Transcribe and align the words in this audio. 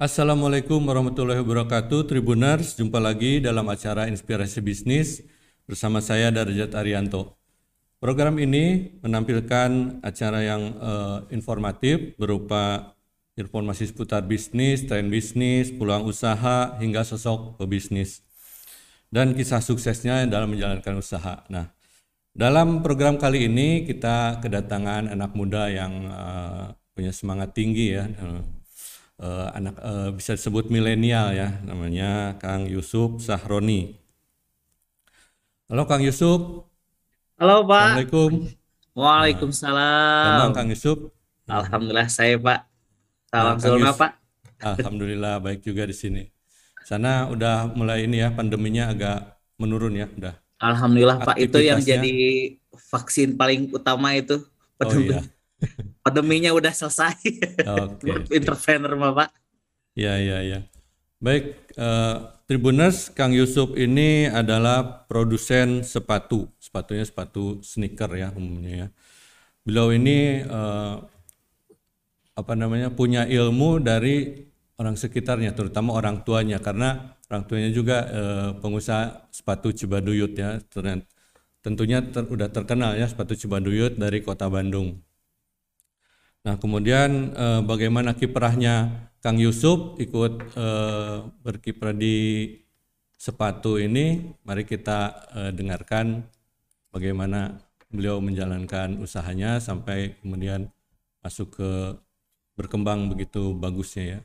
Assalamualaikum 0.00 0.80
warahmatullahi 0.88 1.44
wabarakatuh, 1.44 2.08
Tribuners. 2.08 2.72
Jumpa 2.72 2.96
lagi 2.96 3.36
dalam 3.36 3.68
acara 3.68 4.08
Inspirasi 4.08 4.64
Bisnis 4.64 5.20
bersama 5.68 6.00
saya 6.00 6.32
Darjat 6.32 6.72
Arianto. 6.72 7.36
Program 8.00 8.40
ini 8.40 8.96
menampilkan 9.04 10.00
acara 10.00 10.40
yang 10.40 10.72
uh, 10.80 11.28
informatif 11.28 12.16
berupa 12.16 12.96
informasi 13.36 13.92
seputar 13.92 14.24
bisnis, 14.24 14.88
tren 14.88 15.12
bisnis, 15.12 15.68
peluang 15.68 16.08
usaha, 16.08 16.80
hingga 16.80 17.04
sosok 17.04 17.60
pebisnis. 17.60 18.24
Dan 19.12 19.36
kisah 19.36 19.60
suksesnya 19.60 20.24
dalam 20.24 20.56
menjalankan 20.56 20.96
usaha. 20.96 21.44
Nah, 21.52 21.76
dalam 22.32 22.80
program 22.80 23.20
kali 23.20 23.52
ini 23.52 23.84
kita 23.84 24.40
kedatangan 24.40 25.12
anak 25.12 25.36
muda 25.36 25.68
yang 25.68 25.92
uh, 26.08 26.72
punya 26.96 27.12
semangat 27.12 27.52
tinggi 27.52 28.00
ya, 28.00 28.08
anak 29.20 29.76
uh, 29.84 30.08
bisa 30.16 30.32
disebut 30.32 30.72
milenial 30.72 31.36
ya 31.36 31.60
namanya 31.64 32.40
Kang 32.40 32.64
Yusuf 32.64 33.20
Sahroni. 33.20 34.00
Halo 35.68 35.84
Kang 35.84 36.00
Yusuf. 36.00 36.64
Halo 37.36 37.62
Pak. 37.68 38.00
Assalamualaikum. 38.00 38.30
Waalaikumsalam. 38.96 40.50
Nah, 40.50 40.52
Kang 40.56 40.68
Yusuf. 40.72 41.12
Alhamdulillah 41.46 42.08
saya 42.08 42.40
Pak. 42.40 42.60
Salam 43.30 43.56
nah, 43.56 43.62
Zulma 43.62 43.92
Pak. 43.92 44.12
Alhamdulillah 44.60 45.34
baik 45.40 45.62
juga 45.62 45.84
di 45.84 45.94
sini. 45.94 46.22
Sana 46.84 47.28
udah 47.28 47.70
mulai 47.76 48.08
ini 48.08 48.24
ya 48.24 48.32
pandeminya 48.32 48.90
agak 48.90 49.36
menurun 49.60 49.94
ya 50.00 50.08
udah. 50.10 50.34
Alhamdulillah 50.60 51.22
Pak 51.22 51.36
itu 51.38 51.60
yang 51.60 51.80
jadi 51.80 52.12
vaksin 52.90 53.36
paling 53.36 53.68
utama 53.72 54.16
itu. 54.16 54.42
Oh 54.80 54.88
iya. 54.96 55.24
Pandeminya 56.04 56.50
udah 56.52 56.72
selesai. 56.72 57.16
Oke. 57.64 58.08
Okay, 58.08 58.40
Intervener 58.40 58.92
mah 58.96 59.12
Pak. 59.12 59.28
Iya 59.98 60.14
iya 60.18 60.38
iya. 60.40 60.60
Baik, 61.20 61.68
uh, 61.76 62.32
Tribuners, 62.48 63.12
Kang 63.12 63.36
Yusuf 63.36 63.76
ini 63.76 64.24
adalah 64.24 65.04
produsen 65.04 65.84
sepatu, 65.84 66.48
sepatunya 66.56 67.04
sepatu 67.04 67.60
sneaker 67.60 68.08
ya 68.16 68.32
umumnya 68.32 68.72
ya. 68.72 68.86
Beliau 69.60 69.92
ini 69.92 70.40
uh, 70.48 71.04
apa 72.32 72.52
namanya 72.56 72.88
punya 72.88 73.28
ilmu 73.28 73.84
dari 73.84 74.48
orang 74.80 74.96
sekitarnya, 74.96 75.52
terutama 75.52 75.92
orang 75.92 76.24
tuanya, 76.24 76.56
karena 76.56 77.20
orang 77.28 77.44
tuanya 77.44 77.68
juga 77.68 78.08
uh, 78.08 78.50
pengusaha 78.56 79.28
sepatu 79.28 79.76
Cibaduyut 79.76 80.32
ya. 80.32 80.56
Tentunya 81.60 82.00
ter, 82.00 82.24
udah 82.24 82.48
terkenal 82.48 82.96
ya 82.96 83.04
sepatu 83.04 83.36
Cibaduyut 83.36 84.00
dari 84.00 84.24
kota 84.24 84.48
Bandung. 84.48 85.04
Nah, 86.40 86.56
kemudian 86.56 87.36
eh, 87.36 87.60
bagaimana 87.60 88.16
kiprahnya 88.16 89.08
Kang 89.20 89.36
Yusuf 89.36 90.00
ikut 90.00 90.56
eh, 90.56 91.16
berkiprah 91.44 91.92
di 91.92 92.48
sepatu 93.20 93.76
ini? 93.76 94.32
Mari 94.48 94.64
kita 94.64 95.28
eh, 95.36 95.50
dengarkan 95.52 96.24
bagaimana 96.88 97.60
beliau 97.92 98.24
menjalankan 98.24 98.96
usahanya 99.04 99.60
sampai 99.60 100.16
kemudian 100.24 100.72
masuk 101.20 101.60
ke 101.60 101.70
berkembang 102.56 103.12
begitu 103.12 103.52
bagusnya 103.52 104.04
ya. 104.16 104.20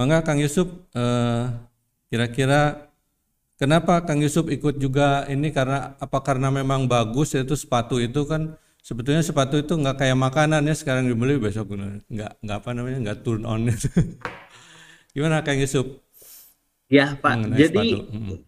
Mangga 0.00 0.24
Kang 0.24 0.40
Yusuf 0.40 0.64
eh, 0.96 1.44
kira-kira 2.08 2.88
kenapa 3.60 4.00
Kang 4.08 4.24
Yusuf 4.24 4.48
ikut 4.48 4.80
juga 4.80 5.28
ini 5.28 5.52
karena 5.52 5.92
apa 6.00 6.24
karena 6.24 6.48
memang 6.48 6.88
bagus 6.88 7.36
yaitu 7.36 7.52
sepatu 7.52 8.00
itu 8.00 8.24
kan 8.24 8.56
sebetulnya 8.82 9.22
sepatu 9.22 9.62
itu 9.62 9.78
nggak 9.78 10.02
kayak 10.02 10.18
makanan 10.18 10.66
ya 10.66 10.74
sekarang 10.74 11.06
dibeli 11.06 11.38
besok 11.38 11.70
nggak 12.10 12.42
nggak 12.42 12.58
apa 12.58 12.70
namanya 12.74 12.98
nggak 13.08 13.18
turn 13.22 13.46
on. 13.46 13.70
Itu 13.70 13.88
gimana 15.14 15.46
kang 15.46 15.62
Yusuf? 15.62 15.86
Ya 16.90 17.14
pak. 17.14 17.46
Jadi 17.54 17.70
sepatu. 17.72 17.98
Hmm. 18.10 18.38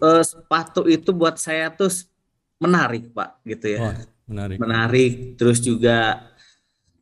Uh, 0.00 0.24
sepatu 0.24 0.80
itu 0.88 1.12
buat 1.12 1.36
saya 1.36 1.68
tuh 1.72 1.92
menarik 2.56 3.12
pak 3.12 3.38
gitu 3.44 3.76
ya. 3.76 3.78
Oh, 3.78 3.94
menarik. 4.26 4.56
Menarik 4.56 5.12
terus 5.36 5.60
juga 5.60 6.24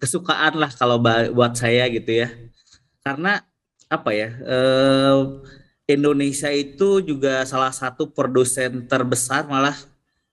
kesukaan 0.03 0.59
lah 0.59 0.71
kalau 0.75 0.99
buat 1.33 1.54
saya 1.54 1.87
gitu 1.88 2.27
ya. 2.27 2.28
Karena 3.06 3.41
apa 3.88 4.12
ya 4.12 4.37
uh, 4.44 5.41
Indonesia 5.88 6.53
itu 6.53 7.00
juga 7.00 7.49
salah 7.49 7.72
satu 7.72 8.12
produsen 8.12 8.84
terbesar 8.84 9.49
malah 9.49 9.72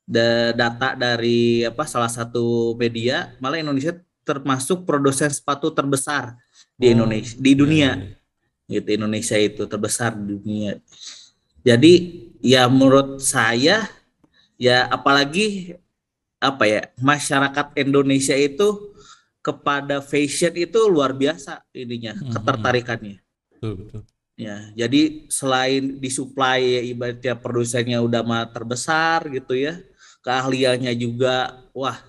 data 0.05 0.93
dari 0.93 1.65
apa 1.65 1.83
salah 1.89 2.09
satu 2.09 2.77
media 2.77 3.33
malah 3.41 3.57
Indonesia 3.57 3.97
termasuk 4.21 4.85
produsen 4.85 5.33
sepatu 5.33 5.73
terbesar 5.73 6.37
di 6.77 6.89
oh, 6.89 6.93
Indonesia 6.93 7.33
di 7.37 7.51
iya, 7.51 7.57
dunia 7.57 7.91
iya. 8.69 8.77
gitu 8.77 8.89
Indonesia 9.01 9.37
itu 9.37 9.65
terbesar 9.65 10.13
di 10.13 10.37
dunia 10.37 10.77
jadi 11.65 11.93
ya 12.45 12.69
menurut 12.69 13.17
saya 13.17 13.89
ya 14.61 14.85
apalagi 14.93 15.73
apa 16.37 16.63
ya 16.69 16.81
masyarakat 17.01 17.73
Indonesia 17.81 18.37
itu 18.37 18.93
kepada 19.41 20.01
fashion 20.05 20.53
itu 20.53 20.85
luar 20.85 21.17
biasa 21.17 21.65
ininya 21.73 22.13
mm 22.13 22.21
-hmm. 22.21 22.33
ketertarikannya 22.33 23.17
betul 23.57 23.73
betul 23.81 24.01
ya 24.35 24.57
jadi 24.75 25.31
selain 25.31 25.95
disuplai 25.97 26.61
ya 26.61 26.81
ibaratnya 26.91 27.33
produsennya 27.39 28.03
udah 28.03 28.21
mah 28.21 28.43
terbesar 28.51 29.31
gitu 29.31 29.55
ya 29.55 29.79
keahliannya 30.25 30.91
juga 30.97 31.61
wah 31.71 32.01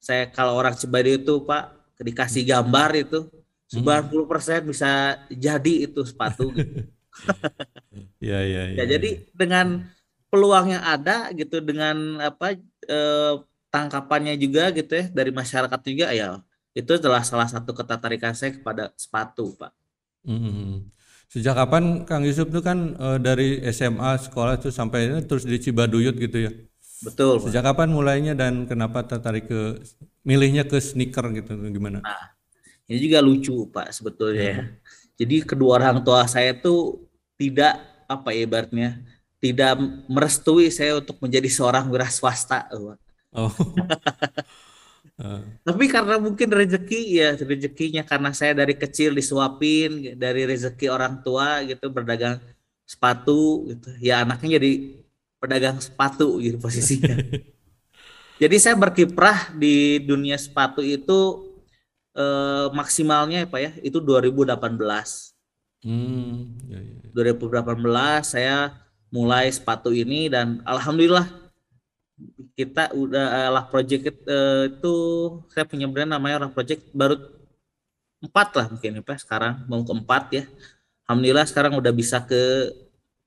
saya 0.00 0.26
kalau 0.32 0.56
orang 0.56 0.72
Cibadu 0.72 1.12
itu 1.12 1.44
Pak 1.44 1.94
dikasih 2.00 2.48
gambar 2.48 2.90
itu 2.96 3.28
90% 3.70 4.08
hmm. 4.08 4.60
bisa 4.66 5.20
jadi 5.28 5.74
itu 5.86 6.00
sepatu 6.02 6.50
ya, 8.18 8.40
ya, 8.40 8.62
ya, 8.72 8.82
ya, 8.82 8.84
jadi 8.96 9.28
dengan 9.36 9.84
peluang 10.32 10.72
yang 10.72 10.82
ada 10.82 11.28
gitu 11.36 11.60
dengan 11.60 12.24
apa 12.24 12.56
eh, 12.88 13.34
tangkapannya 13.68 14.34
juga 14.40 14.72
gitu 14.72 14.96
ya 14.96 15.04
dari 15.12 15.30
masyarakat 15.30 15.80
juga 15.84 16.08
ya 16.10 16.40
itu 16.72 16.90
adalah 16.96 17.20
salah 17.20 17.48
satu 17.48 17.76
ketertarikan 17.76 18.32
saya 18.32 18.56
kepada 18.56 18.92
sepatu 18.96 19.52
Pak. 19.60 19.72
Hmm. 20.24 20.88
Sejak 21.28 21.56
kapan 21.56 22.04
Kang 22.04 22.24
Yusuf 22.24 22.48
itu 22.48 22.60
kan 22.60 22.96
e, 22.96 23.06
dari 23.20 23.60
SMA 23.72 24.20
sekolah 24.20 24.60
itu 24.60 24.68
sampai 24.68 25.24
terus 25.24 25.48
di 25.48 25.56
Cibaduyut 25.56 26.16
gitu 26.16 26.48
ya? 26.48 26.52
Betul. 27.02 27.42
Sejak 27.42 27.66
kapan 27.66 27.90
mulainya 27.90 28.32
dan 28.38 28.64
kenapa 28.64 29.02
tertarik 29.02 29.50
ke 29.50 29.82
milihnya 30.22 30.62
ke 30.62 30.78
sneaker 30.78 31.34
gitu 31.34 31.58
gimana? 31.70 31.98
Nah, 31.98 32.34
ini 32.86 32.98
juga 33.02 33.18
lucu 33.18 33.66
Pak 33.70 33.90
sebetulnya. 33.90 34.62
Hmm. 34.62 34.70
Jadi 35.18 35.36
kedua 35.42 35.82
orang 35.82 36.02
tua 36.02 36.24
saya 36.30 36.54
tuh 36.54 37.06
tidak 37.36 37.78
apa 38.06 38.30
ya 38.34 38.40
ibaratnya 38.46 38.90
tidak 39.42 39.74
merestui 40.06 40.70
saya 40.70 41.02
untuk 41.02 41.18
menjadi 41.18 41.50
seorang 41.50 41.90
wira 41.90 42.06
swasta. 42.06 42.70
Oh. 42.70 42.94
uh. 43.34 43.50
Tapi 45.66 45.84
karena 45.86 46.18
mungkin 46.18 46.48
rezeki 46.50 47.00
ya 47.14 47.28
rezekinya 47.38 48.02
karena 48.02 48.30
saya 48.34 48.58
dari 48.58 48.74
kecil 48.74 49.14
disuapin 49.14 50.18
dari 50.18 50.42
rezeki 50.48 50.86
orang 50.90 51.22
tua 51.22 51.62
gitu 51.62 51.90
berdagang 51.90 52.42
sepatu 52.86 53.70
gitu. 53.70 53.90
Ya 54.02 54.22
anaknya 54.26 54.58
jadi 54.58 55.01
pedagang 55.42 55.82
sepatu 55.82 56.38
gitu 56.38 56.62
posisinya. 56.62 57.18
Jadi 58.42 58.56
saya 58.62 58.78
berkiprah 58.78 59.50
di 59.58 59.98
dunia 59.98 60.38
sepatu 60.38 60.78
itu 60.86 61.50
eh, 62.14 62.70
maksimalnya 62.70 63.50
apa 63.50 63.58
ya? 63.58 63.74
Itu 63.82 63.98
2018. 63.98 64.62
Hmm, 65.82 66.62
ya, 66.70 66.78
ya. 66.78 67.10
2018 67.10 67.58
ya. 67.82 68.22
saya 68.22 68.56
mulai 69.10 69.50
sepatu 69.50 69.90
ini 69.90 70.30
dan 70.30 70.62
alhamdulillah 70.62 71.26
kita 72.54 72.94
udah 72.94 73.26
eh, 73.46 73.50
lah 73.50 73.64
project 73.66 74.14
eh, 74.30 74.70
itu 74.70 74.94
saya 75.50 75.66
punya 75.66 75.90
brand 75.90 76.14
namanya 76.14 76.46
lah 76.46 76.50
project 76.54 76.86
baru 76.94 77.18
empat 78.22 78.48
lah 78.54 78.66
mungkin 78.70 79.02
ya 79.02 79.16
sekarang 79.18 79.66
mau 79.66 79.82
keempat 79.82 80.24
ya. 80.30 80.44
Alhamdulillah 81.10 81.46
sekarang 81.50 81.74
udah 81.74 81.90
bisa 81.90 82.22
ke 82.22 82.70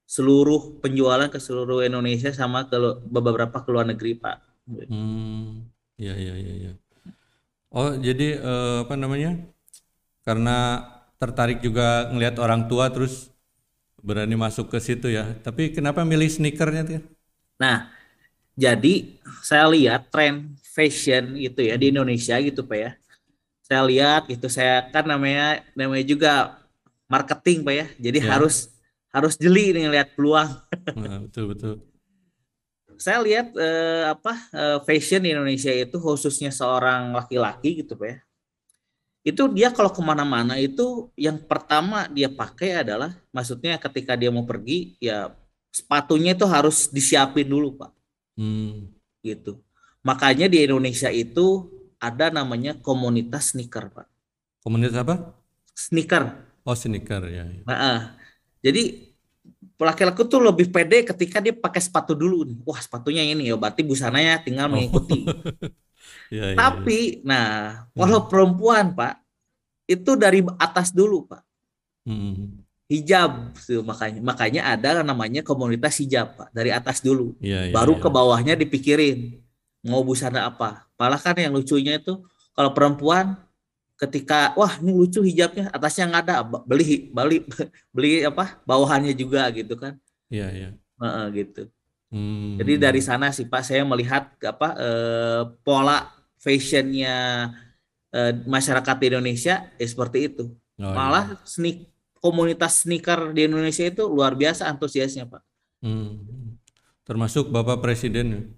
seluruh 0.05 0.79
penjualan 0.79 1.25
ke 1.27 1.41
seluruh 1.41 1.81
Indonesia 1.81 2.29
sama 2.29 2.69
ke 2.69 2.77
beberapa 3.09 3.61
ke 3.65 3.69
luar 3.73 3.89
negeri 3.89 4.17
pak. 4.17 4.37
Hmm, 4.89 5.65
ya 5.97 6.13
ya 6.13 6.33
ya 6.37 6.53
ya. 6.69 6.73
Oh 7.73 7.97
jadi 7.97 8.39
eh, 8.39 8.77
apa 8.85 8.93
namanya? 8.95 9.41
Karena 10.25 10.81
tertarik 11.21 11.61
juga 11.61 12.09
ngelihat 12.13 12.37
orang 12.41 12.69
tua 12.69 12.89
terus 12.93 13.33
berani 14.05 14.37
masuk 14.37 14.69
ke 14.69 14.77
situ 14.77 15.09
ya. 15.09 15.33
Tapi 15.41 15.73
kenapa 15.73 16.05
milih 16.05 16.29
sneakernya 16.29 16.83
tuh? 16.85 17.01
Nah, 17.57 17.89
jadi 18.53 19.17
saya 19.41 19.65
lihat 19.73 20.13
tren 20.13 20.53
fashion 20.61 21.33
gitu 21.35 21.65
ya 21.65 21.75
di 21.75 21.89
Indonesia 21.89 22.37
gitu 22.37 22.61
pak 22.61 22.77
ya. 22.77 22.91
Saya 23.65 23.81
lihat 23.89 24.29
itu 24.29 24.45
saya 24.45 24.85
kan 24.93 25.09
namanya 25.09 25.65
namanya 25.73 26.05
juga 26.05 26.33
marketing 27.09 27.65
pak 27.65 27.75
ya. 27.75 27.87
Jadi 27.97 28.19
ya. 28.21 28.29
harus 28.29 28.74
harus 29.15 29.39
jeli 29.39 29.71
nih 29.71 29.87
lihat 29.87 30.09
peluang. 30.19 30.49
Nah, 30.99 31.17
betul 31.23 31.45
betul. 31.55 31.73
Saya 32.95 33.19
lihat 33.27 33.47
eh, 33.59 34.03
apa 34.07 34.33
eh, 34.55 34.79
fashion 34.87 35.23
di 35.23 35.31
Indonesia 35.35 35.71
itu 35.71 35.97
khususnya 35.99 36.51
seorang 36.51 37.11
laki-laki 37.11 37.83
gitu 37.83 37.95
pak 37.99 38.07
ya. 38.07 38.17
itu 39.25 39.41
dia 39.49 39.73
kalau 39.73 39.89
ke 39.89 40.01
mana-mana 40.05 40.53
itu 40.61 41.09
yang 41.17 41.41
pertama 41.41 42.05
dia 42.13 42.29
pakai 42.29 42.85
adalah 42.85 43.17
maksudnya 43.33 43.81
ketika 43.81 44.13
dia 44.13 44.29
mau 44.29 44.45
pergi 44.45 44.93
ya 45.01 45.33
sepatunya 45.73 46.37
itu 46.37 46.45
harus 46.45 46.87
disiapin 46.89 47.47
dulu 47.49 47.73
pak 47.75 47.91
Hmm. 48.35 48.91
gitu 49.23 49.63
makanya 50.03 50.51
di 50.51 50.59
Indonesia 50.61 51.07
itu 51.07 51.71
ada 51.97 52.27
namanya 52.29 52.75
komunitas 52.77 53.55
sneaker 53.55 53.87
pak 53.89 54.07
Komunitas 54.59 54.97
apa? 54.99 55.15
sneaker 55.73 56.23
Oh, 56.65 56.73
sneaker 56.73 57.21
ya. 57.29 57.45
Nah, 57.61 57.77
ah. 57.77 57.99
Jadi 58.65 59.13
laki-laki 59.77 60.25
tuh 60.25 60.41
lebih 60.41 60.73
pede 60.73 61.05
ketika 61.05 61.37
dia 61.37 61.53
pakai 61.53 61.77
sepatu 61.83 62.17
dulu 62.17 62.47
nih. 62.47 62.57
Wah, 62.65 62.81
sepatunya 62.81 63.21
ini 63.21 63.51
ya 63.51 63.55
berarti 63.59 63.85
busananya 63.85 64.41
tinggal 64.41 64.71
mengikuti. 64.71 65.21
Ya, 66.29 66.53
ya, 66.53 66.57
Tapi, 66.57 67.21
nah, 67.21 67.85
kalau 67.93 68.25
perempuan, 68.25 68.93
Pak, 68.97 69.21
itu 69.85 70.17
dari 70.17 70.41
atas 70.57 70.89
dulu, 70.89 71.25
Pak. 71.25 71.41
ya. 72.05 72.13
Hmm. 72.13 72.61
Hijab, 72.85 73.57
tuh, 73.57 73.81
makanya 73.81 74.21
makanya 74.21 74.61
ada 74.69 75.01
namanya 75.01 75.41
komunitas 75.41 75.97
hijab, 75.97 76.37
Pak, 76.37 76.53
dari 76.53 76.69
atas 76.69 77.01
dulu. 77.01 77.33
Ya, 77.41 77.69
ya, 77.69 77.73
Baru 77.73 77.97
ya. 77.97 78.01
ke 78.05 78.09
bawahnya 78.09 78.53
dipikirin 78.53 79.41
mau 79.81 80.05
busana 80.05 80.45
apa. 80.45 80.85
Malah 80.97 81.17
kan 81.17 81.33
yang 81.37 81.53
lucunya 81.53 81.97
itu 81.97 82.21
kalau 82.53 82.73
perempuan 82.77 83.37
ketika 83.95 84.51
wah 84.53 84.75
ini 84.77 84.91
lucu 84.91 85.23
hijabnya 85.23 85.71
atasnya 85.71 86.11
nggak 86.11 86.23
ada 86.27 86.35
beli 86.63 87.07
beli 87.09 87.37
beli 87.95 88.11
apa 88.21 88.59
bawahannya 88.63 89.15
juga 89.15 89.47
gitu 89.51 89.75
kan 89.75 89.95
Iya, 90.27 90.47
iya. 90.51 90.69
Heeh, 90.99 91.25
gitu 91.35 91.63
Hmm. 92.13 92.55
jadi 92.55 92.79
dari 92.79 93.01
sana 93.01 93.33
sih 93.33 93.43
pak 93.43 93.65
saya 93.65 93.81
melihat 93.83 94.29
apa 94.39 94.69
eh, 94.77 95.41
pola 95.65 96.05
fashionnya 96.37 97.49
eh, 98.09 98.31
masyarakat 98.45 98.95
di 99.01 99.05
Indonesia 99.09 99.55
ya 99.75 99.87
seperti 99.87 100.29
itu 100.31 100.45
Oh, 100.75 100.91
iya. 100.91 100.91
malah 100.91 101.25
sneak 101.47 101.87
komunitas 102.19 102.83
sneaker 102.83 103.31
di 103.31 103.47
Indonesia 103.47 103.83
itu 103.83 104.03
luar 104.05 104.35
biasa 104.35 104.67
antusiasnya 104.67 105.23
pak 105.25 105.41
Hmm. 105.79 106.55
Termasuk 107.03 107.47
Bapak 107.47 107.79
Presiden. 107.79 108.53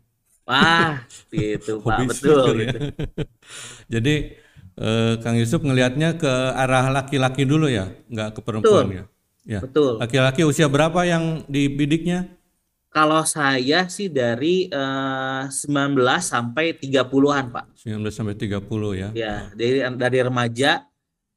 wah 0.48 1.04
gitu 1.28 1.78
pak 1.86 2.08
betul 2.08 2.52
ya. 2.58 2.72
gitu. 2.72 2.80
Jadi 3.94 4.16
eh, 4.78 5.14
Kang 5.20 5.36
Yusuf 5.36 5.62
ngelihatnya 5.66 6.16
ke 6.16 6.32
arah 6.54 6.94
laki-laki 6.94 7.44
dulu 7.44 7.68
ya, 7.68 7.90
nggak 8.10 8.38
ke 8.38 8.42
perempuan 8.46 8.88
ya. 8.94 9.06
Ya. 9.48 9.64
betul 9.64 9.96
Laki-laki 9.96 10.44
usia 10.44 10.68
berapa 10.68 11.08
yang 11.08 11.48
dibidiknya? 11.48 12.28
Kalau 12.92 13.24
saya 13.24 13.88
sih 13.88 14.10
dari 14.10 14.70
eh, 14.70 15.44
19 15.50 15.98
sampai 16.20 16.76
30-an, 16.78 17.46
Pak. 17.52 17.66
19 17.84 18.12
sampai 18.12 18.36
30 18.36 18.64
ya. 18.96 19.10
Ya, 19.16 19.36
dari 19.56 19.84
dari 19.96 20.20
remaja 20.24 20.88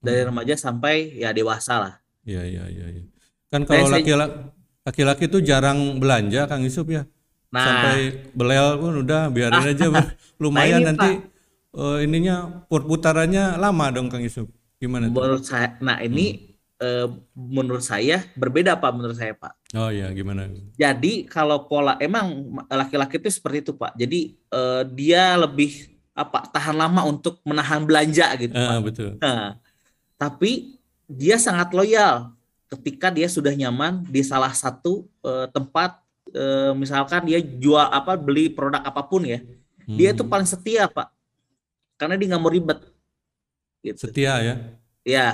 dari 0.01 0.25
remaja 0.25 0.57
sampai 0.57 1.13
ya 1.21 1.31
dewasa 1.37 1.75
lah. 1.77 1.95
Iya, 2.25 2.43
iya, 2.49 2.65
iya, 2.73 2.87
iya. 2.89 3.05
Kan 3.53 3.69
kalau 3.69 3.87
laki-laki 3.93 4.61
laki-laki 4.81 5.25
itu 5.29 5.39
jarang 5.45 6.01
belanja 6.01 6.49
Kang 6.49 6.65
Yusuf 6.65 6.89
ya. 6.89 7.05
Nah, 7.51 7.67
Sampai 7.67 8.31
belel 8.33 8.79
pun 8.79 8.93
udah 9.05 9.29
biarin 9.29 9.61
aja 9.75 9.87
lumayan 10.39 10.81
ini, 10.81 10.87
nanti 10.87 11.11
eh, 11.75 11.99
ininya 12.07 12.65
putarannya 12.69 13.59
lama 13.59 13.85
dong 13.93 14.09
Kang 14.11 14.23
Yusuf. 14.23 14.47
Gimana 14.81 15.13
tuh? 15.13 15.21
menurut 15.21 15.45
saya 15.45 15.77
nah 15.85 16.01
ini 16.01 16.57
eh, 16.81 17.07
menurut 17.37 17.85
saya 17.85 18.25
berbeda 18.35 18.81
Pak 18.81 18.91
menurut 18.97 19.17
saya, 19.17 19.37
Pak. 19.37 19.53
Oh 19.77 19.93
iya, 19.93 20.09
gimana? 20.11 20.49
Jadi 20.75 21.29
kalau 21.29 21.69
pola 21.69 21.95
emang 22.01 22.49
laki-laki 22.67 23.21
itu 23.21 23.29
seperti 23.31 23.69
itu, 23.69 23.73
Pak. 23.77 23.95
Jadi 23.95 24.35
eh, 24.35 24.83
dia 24.97 25.37
lebih 25.37 25.93
apa 26.17 26.49
tahan 26.51 26.75
lama 26.75 27.07
untuk 27.07 27.39
menahan 27.47 27.85
belanja 27.85 28.27
gitu, 28.41 28.57
Pak. 28.57 28.73
Ah, 28.73 28.81
betul. 28.81 29.11
Nah, 29.21 29.61
tapi 30.17 30.81
dia 31.07 31.37
sangat 31.37 31.71
loyal 31.77 32.33
ketika 32.71 33.11
dia 33.11 33.27
sudah 33.27 33.53
nyaman 33.53 34.07
di 34.09 34.23
salah 34.25 34.51
satu 34.55 35.05
eh, 35.23 35.47
tempat 35.53 36.01
eh, 36.33 36.73
misalkan 36.73 37.29
dia 37.29 37.43
jual 37.43 37.83
apa 37.83 38.17
beli 38.17 38.49
produk 38.49 38.81
apa 38.81 39.03
pun 39.05 39.27
ya 39.27 39.43
dia 39.91 40.15
itu 40.15 40.23
Hmm. 40.23 40.31
paling 40.31 40.47
setia 40.47 40.87
pak 40.87 41.11
karena 42.01 42.17
dia 42.17 42.33
nggak 42.33 42.41
mau 42.41 42.49
ribet. 42.49 42.81
Gitu. 43.85 44.09
Setia 44.09 44.41
ya. 44.41 44.55
ya 45.05 45.27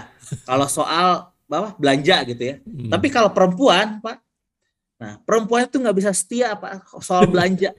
kalau 0.43 0.67
soal 0.67 1.31
apa 1.47 1.79
belanja 1.79 2.27
gitu 2.27 2.43
ya. 2.43 2.57
Hmm. 2.67 2.91
tapi 2.91 3.07
kalau 3.07 3.31
perempuan 3.31 4.03
pak 4.03 4.19
nah 4.97 5.21
perempuan 5.23 5.69
itu 5.69 5.79
nggak 5.79 5.97
bisa 5.99 6.11
setia 6.11 6.59
pak 6.59 6.83
soal 6.99 7.27
belanja. 7.33 7.71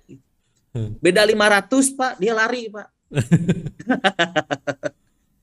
Hmm. 0.71 0.95
beda 1.03 1.27
500 1.27 1.99
pak 1.99 2.11
dia 2.15 2.31
lari 2.31 2.71
pak. 2.71 2.87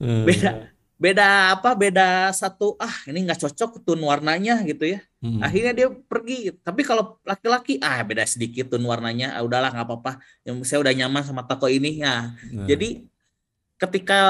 Eh, 0.05 0.25
beda 0.27 0.75
beda 0.95 1.57
apa 1.57 1.71
beda 1.73 2.29
satu 2.35 2.77
ah 2.83 2.93
ini 3.09 3.25
nggak 3.25 3.41
cocok 3.41 3.87
tun 3.87 4.01
warnanya 4.05 4.61
gitu 4.67 4.99
ya. 4.99 5.01
Hmm. 5.23 5.41
akhirnya 5.41 5.73
dia 5.73 5.89
pergi. 5.89 6.53
Tapi 6.61 6.85
kalau 6.85 7.17
laki-laki 7.25 7.81
ah 7.81 8.03
beda 8.05 8.27
sedikit 8.29 8.69
tun 8.69 8.85
warnanya 8.85 9.33
ah, 9.39 9.43
udahlah 9.47 9.73
nggak 9.73 9.87
apa-apa. 9.87 10.13
Yang 10.45 10.67
saya 10.69 10.85
udah 10.85 10.93
nyaman 10.93 11.23
sama 11.25 11.47
toko 11.49 11.71
ini 11.71 12.05
ya. 12.05 12.35
Nah, 12.53 12.67
jadi 12.69 13.07
ketika 13.77 14.21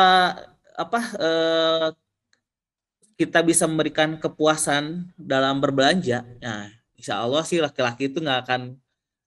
apa 0.74 1.00
eh, 1.16 1.88
kita 3.14 3.46
bisa 3.46 3.70
memberikan 3.70 4.18
kepuasan 4.18 5.14
dalam 5.14 5.62
berbelanja 5.62 6.26
nah 6.42 6.66
insya 6.98 7.22
Allah 7.22 7.46
sih 7.46 7.62
laki-laki 7.62 8.10
itu 8.10 8.18
nggak 8.18 8.40
akan 8.48 8.74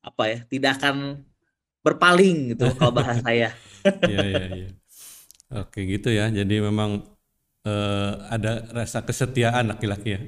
apa 0.03 0.23
ya 0.27 0.37
tidak 0.47 0.71
akan 0.81 1.23
berpaling 1.79 2.51
gitu 2.55 2.67
kalau 2.77 2.91
bahasa 2.91 3.23
saya 3.23 3.51
Iya, 3.87 4.19
iya, 4.27 4.45
iya. 4.51 4.69
Oke, 5.63 5.87
gitu 5.87 6.11
ya. 6.11 6.27
Jadi 6.27 6.59
memang 6.59 7.07
eh, 7.63 8.11
ada 8.27 8.67
rasa 8.75 8.99
kesetiaan 8.99 9.71
laki-laki 9.71 10.09
ya. 10.11 10.19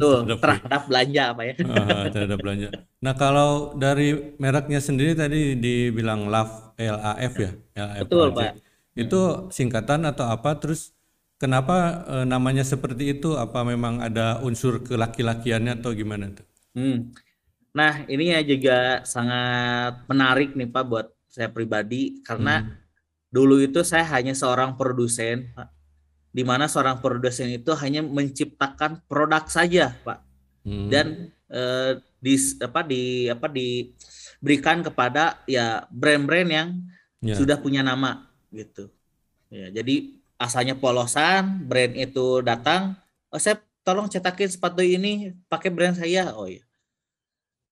tuh 0.00 0.24
Terhadap- 0.24 0.40
terhadap 0.40 0.82
belanja 0.88 1.22
apa 1.36 1.42
ya 1.44 1.54
Ah, 1.60 2.04
terhadap 2.08 2.38
belanja. 2.40 2.68
Nah, 3.04 3.12
kalau 3.12 3.76
dari 3.76 4.32
mereknya 4.40 4.80
sendiri 4.80 5.12
tadi 5.12 5.60
dibilang 5.60 6.32
LAF, 6.32 6.72
LAF 6.80 7.34
ya, 7.36 7.50
LAF 7.76 8.08
Betul, 8.08 8.32
Project. 8.32 8.54
Itu 8.96 9.52
singkatan 9.52 10.08
atau 10.08 10.26
apa? 10.32 10.56
Terus 10.56 10.96
kenapa 11.36 12.02
eh, 12.08 12.26
namanya 12.26 12.64
seperti 12.64 13.20
itu? 13.20 13.36
Apa 13.36 13.62
memang 13.62 14.00
ada 14.00 14.40
unsur 14.40 14.80
kelaki-lakiannya 14.82 15.78
atau 15.80 15.92
gimana 15.92 16.32
tuh? 16.32 16.46
Hmm. 16.74 17.12
Nah, 17.76 18.08
ini 18.08 18.32
ya 18.32 18.40
juga 18.40 18.78
sangat 19.04 20.08
menarik 20.08 20.56
nih 20.56 20.68
Pak 20.72 20.84
buat 20.88 21.06
saya 21.28 21.52
pribadi 21.52 22.24
karena 22.24 22.64
Hmm. 22.64 22.72
dulu 23.28 23.60
itu 23.60 23.84
saya 23.84 24.04
hanya 24.16 24.32
seorang 24.32 24.80
produsen, 24.80 25.52
Pak. 25.52 25.68
Di 26.32 26.44
mana 26.44 26.68
seorang 26.68 27.00
produsen 27.04 27.48
itu 27.52 27.72
hanya 27.76 28.00
menciptakan 28.04 29.04
produk 29.08 29.44
saja, 29.48 29.92
Pak. 30.04 30.18
Hmm. 30.64 30.88
Dan 30.88 31.06
eh, 31.52 32.00
di 32.18 32.34
apa 32.64 32.80
di 32.82 33.28
apa 33.30 33.46
diberikan 33.46 34.82
kepada 34.82 35.44
ya 35.46 35.84
brand-brand 35.92 36.50
yang 36.50 36.70
Ya. 37.24 37.32
sudah 37.34 37.56
punya 37.58 37.80
nama 37.80 38.25
gitu. 38.50 38.90
Ya, 39.50 39.70
jadi 39.70 40.16
asalnya 40.36 40.76
polosan, 40.76 41.64
brand 41.64 41.94
itu 41.96 42.42
datang, 42.42 42.98
oh, 43.30 43.40
saya 43.40 43.62
tolong 43.86 44.10
cetakin 44.10 44.50
sepatu 44.50 44.82
ini 44.82 45.32
pakai 45.46 45.70
brand 45.70 45.94
saya. 45.94 46.34
Oh 46.34 46.50
iya. 46.50 46.66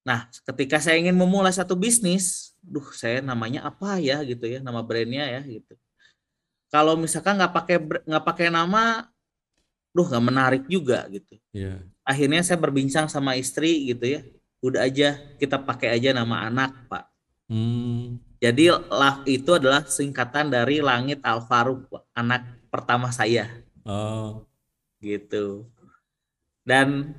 Nah, 0.04 0.28
ketika 0.28 0.78
saya 0.78 1.00
ingin 1.00 1.16
memulai 1.16 1.50
satu 1.50 1.72
bisnis, 1.74 2.52
duh 2.60 2.84
saya 2.92 3.24
namanya 3.24 3.64
apa 3.64 3.96
ya 3.98 4.20
gitu 4.22 4.44
ya, 4.44 4.60
nama 4.60 4.84
brandnya 4.84 5.24
ya 5.24 5.40
gitu. 5.42 5.74
Kalau 6.68 6.94
misalkan 7.00 7.40
nggak 7.40 7.52
pakai 7.56 7.76
nggak 7.80 8.24
pakai 8.24 8.46
nama, 8.52 9.08
duh 9.96 10.04
nggak 10.04 10.24
menarik 10.24 10.64
juga 10.68 11.08
gitu. 11.08 11.40
Ya. 11.56 11.80
Akhirnya 12.04 12.44
saya 12.44 12.60
berbincang 12.60 13.08
sama 13.08 13.32
istri 13.40 13.88
gitu 13.96 14.04
ya, 14.04 14.20
udah 14.60 14.84
aja 14.84 15.16
kita 15.40 15.56
pakai 15.56 15.96
aja 15.96 16.12
nama 16.12 16.52
anak 16.52 16.72
pak. 16.86 17.04
Hmm. 17.48 18.20
Jadi 18.44 18.68
LAF 18.68 19.24
itu 19.24 19.56
adalah 19.56 19.88
singkatan 19.88 20.52
dari 20.52 20.84
Langit 20.84 21.24
Alfaruk, 21.24 21.88
Pak, 21.88 22.02
anak 22.12 22.42
pertama 22.68 23.08
saya 23.08 23.48
Oh. 23.88 24.44
gitu. 25.00 25.64
Dan 26.60 27.16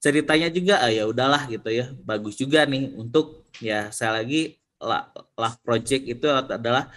ceritanya 0.00 0.48
juga 0.48 0.80
ah, 0.80 0.88
ya 0.88 1.04
udahlah 1.04 1.44
gitu 1.52 1.68
ya. 1.68 1.92
Bagus 2.00 2.40
juga 2.40 2.64
nih 2.64 2.88
untuk 2.96 3.44
ya 3.60 3.92
saya 3.92 4.24
lagi 4.24 4.56
La- 4.80 5.12
LAF 5.36 5.60
project 5.60 6.08
itu 6.08 6.24
adalah 6.26 6.88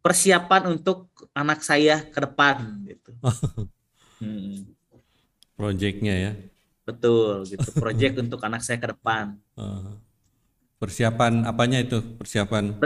persiapan 0.00 0.72
untuk 0.80 1.12
anak 1.36 1.60
saya 1.60 2.00
ke 2.08 2.18
depan 2.24 2.64
gitu. 2.88 3.12
Hmm, 4.24 4.72
Projectnya 5.52 6.14
ya. 6.16 6.32
betul 6.88 7.44
gitu. 7.44 7.68
Project 7.76 8.14
untuk 8.24 8.40
anak 8.40 8.64
saya 8.64 8.80
ke 8.80 8.88
depan. 8.88 9.36
Eh, 9.60 9.92
persiapan 10.80 11.44
apanya 11.44 11.84
itu? 11.84 12.00
Persiapan. 12.16 12.78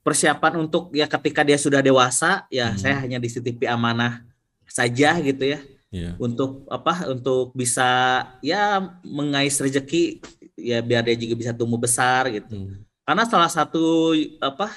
Persiapan 0.00 0.64
untuk 0.64 0.88
ya 0.96 1.04
ketika 1.04 1.44
dia 1.44 1.60
sudah 1.60 1.84
dewasa 1.84 2.48
ya 2.48 2.72
Hmm. 2.72 2.80
saya 2.80 2.96
hanya 3.04 3.20
dititipi 3.20 3.68
amanah 3.68 4.24
saja 4.64 5.18
gitu 5.20 5.44
ya. 5.44 5.60
Ya. 5.90 6.14
untuk 6.22 6.70
apa 6.70 7.10
untuk 7.10 7.50
bisa 7.50 7.82
ya 8.38 8.78
mengais 9.02 9.58
rezeki 9.58 10.22
ya 10.54 10.78
biar 10.78 11.02
dia 11.02 11.18
juga 11.18 11.34
bisa 11.34 11.50
tumbuh 11.50 11.82
besar 11.82 12.30
gitu 12.30 12.46
Hmm. 12.54 12.86
karena 13.02 13.26
salah 13.26 13.50
satu 13.50 14.14
apa 14.38 14.70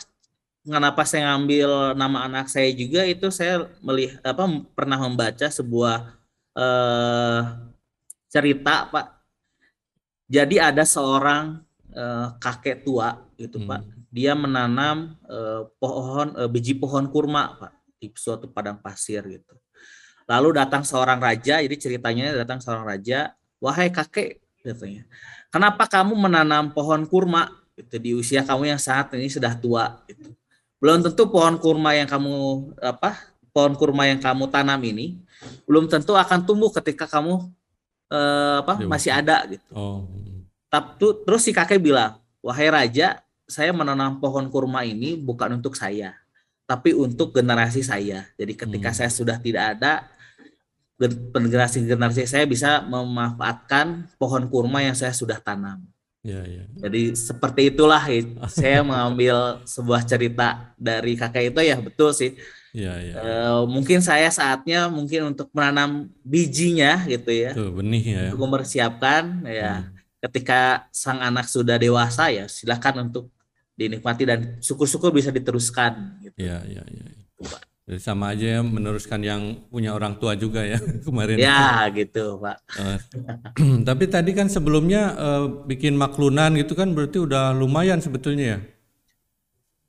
kenapa 0.66 1.06
saya 1.06 1.30
ngambil 1.38 1.94
nama 1.94 2.26
anak 2.26 2.50
saya 2.50 2.66
juga 2.74 3.06
itu 3.06 3.30
saya 3.30 3.70
melihat 3.86 4.26
apa 4.26 4.42
pernah 4.74 4.98
membaca 4.98 5.46
sebuah 5.46 6.18
eh, 6.58 7.40
cerita 8.30 8.90
Pak. 8.90 9.06
Jadi 10.26 10.56
ada 10.58 10.82
seorang 10.82 11.62
eh, 11.94 12.28
kakek 12.42 12.82
tua 12.82 13.22
gitu 13.38 13.62
Hmm. 13.62 13.70
Pak. 13.70 13.82
Dia 14.14 14.38
menanam 14.38 15.18
eh, 15.26 15.66
pohon 15.82 16.38
eh, 16.38 16.46
biji 16.46 16.78
pohon 16.78 17.10
kurma 17.10 17.58
Pak 17.58 17.74
di 17.98 18.14
suatu 18.14 18.46
padang 18.46 18.78
pasir 18.78 19.26
gitu. 19.26 19.58
Lalu 20.30 20.62
datang 20.62 20.86
seorang 20.86 21.18
raja, 21.18 21.60
jadi 21.60 21.76
ceritanya 21.76 22.32
datang 22.46 22.62
seorang 22.62 22.86
raja, 22.86 23.34
wahai 23.58 23.90
kakek 23.90 24.40
katanya, 24.64 25.04
kenapa 25.52 25.84
kamu 25.92 26.16
menanam 26.16 26.72
pohon 26.72 27.04
kurma 27.04 27.52
itu 27.76 28.00
di 28.00 28.16
usia 28.16 28.46
kamu 28.46 28.72
yang 28.72 28.80
saat 28.80 29.12
ini 29.18 29.28
sudah 29.28 29.52
tua 29.58 30.00
gitu. 30.08 30.32
Belum 30.80 31.04
tentu 31.04 31.28
pohon 31.28 31.60
kurma 31.60 31.98
yang 31.98 32.08
kamu 32.08 32.32
apa 32.80 33.34
pohon 33.52 33.74
kurma 33.76 34.08
yang 34.08 34.22
kamu 34.22 34.48
tanam 34.48 34.80
ini 34.84 35.20
belum 35.68 35.88
tentu 35.88 36.16
akan 36.16 36.44
tumbuh 36.44 36.72
ketika 36.72 37.08
kamu 37.08 37.50
eh, 38.12 38.56
apa 38.62 38.80
Dewasa. 38.80 38.92
masih 38.92 39.12
ada 39.12 39.38
gitu. 39.50 39.68
Oh. 39.74 40.06
hmm. 40.08 40.48
Tapi 40.68 40.92
terus 41.24 41.42
si 41.46 41.52
kakek 41.54 41.78
bilang, 41.78 42.18
wahai 42.42 42.68
raja, 42.68 43.23
saya 43.46 43.72
menanam 43.72 44.18
pohon 44.18 44.48
kurma 44.48 44.82
ini 44.84 45.14
bukan 45.14 45.58
untuk 45.58 45.76
saya, 45.76 46.16
tapi 46.64 46.96
untuk 46.96 47.32
generasi 47.32 47.84
saya. 47.84 48.26
Jadi 48.36 48.54
ketika 48.56 48.90
Hmm. 48.90 48.98
saya 48.98 49.12
sudah 49.12 49.38
tidak 49.38 49.78
ada, 49.78 50.08
gen- 50.96 51.28
generasi-generasi 51.34 52.24
saya 52.24 52.46
bisa 52.46 52.82
memanfaatkan 52.84 54.08
pohon 54.16 54.48
kurma 54.48 54.80
yang 54.82 54.96
saya 54.96 55.12
sudah 55.12 55.38
tanam. 55.38 55.84
Ya, 56.24 56.40
ya. 56.48 56.64
Jadi 56.80 57.20
seperti 57.20 57.68
itulah 57.68 58.00
i- 58.08 58.32
saya 58.48 58.80
mengambil 58.80 59.60
sebuah 59.68 60.08
cerita 60.08 60.72
dari 60.80 61.20
kakek 61.20 61.52
itu 61.52 61.60
ya 61.62 61.76
betul 61.84 62.16
sih. 62.16 62.40
Ya, 62.74 62.96
ya. 62.98 63.14
Eh, 63.22 63.62
mungkin 63.70 64.02
saya 64.02 64.32
saatnya 64.32 64.88
mungkin 64.90 65.36
untuk 65.36 65.52
menanam 65.54 66.10
bijinya 66.26 67.06
gitu 67.06 67.30
ya, 67.30 67.52
Tuh 67.54 67.70
benihnya 67.70 68.18
ya. 68.18 68.30
untuk 68.32 68.40
mempersiapkan 68.50 69.46
ya. 69.46 69.74
Hmm. 69.84 69.92
Ketika 70.24 70.88
sang 70.90 71.20
anak 71.20 71.52
sudah 71.52 71.76
dewasa 71.76 72.32
ya 72.32 72.48
silakan 72.48 73.12
untuk 73.12 73.28
dinikmati 73.74 74.24
dan 74.24 74.40
syukur-syukur 74.60 75.10
bisa 75.10 75.30
diteruskan 75.30 76.22
gitu. 76.22 76.38
Ya, 76.38 76.62
ya, 76.64 76.82
ya. 76.86 77.06
Pak. 77.42 77.62
Jadi 77.84 78.00
sama 78.00 78.32
aja 78.32 78.48
ya 78.48 78.62
meneruskan 78.64 79.20
yang 79.20 79.42
punya 79.68 79.92
orang 79.92 80.16
tua 80.16 80.40
juga 80.40 80.64
ya 80.64 80.80
kemarin. 81.06 81.36
Ya 81.36 81.84
gitu 81.92 82.40
Pak. 82.40 82.58
Eh, 82.80 82.98
tapi 83.88 84.08
tadi 84.08 84.32
kan 84.32 84.48
sebelumnya 84.48 85.02
eh, 85.14 85.44
bikin 85.68 86.00
maklunan 86.00 86.56
gitu 86.56 86.74
kan 86.74 86.96
berarti 86.96 87.20
udah 87.20 87.52
lumayan 87.52 88.00
sebetulnya 88.00 88.46
ya. 88.56 88.60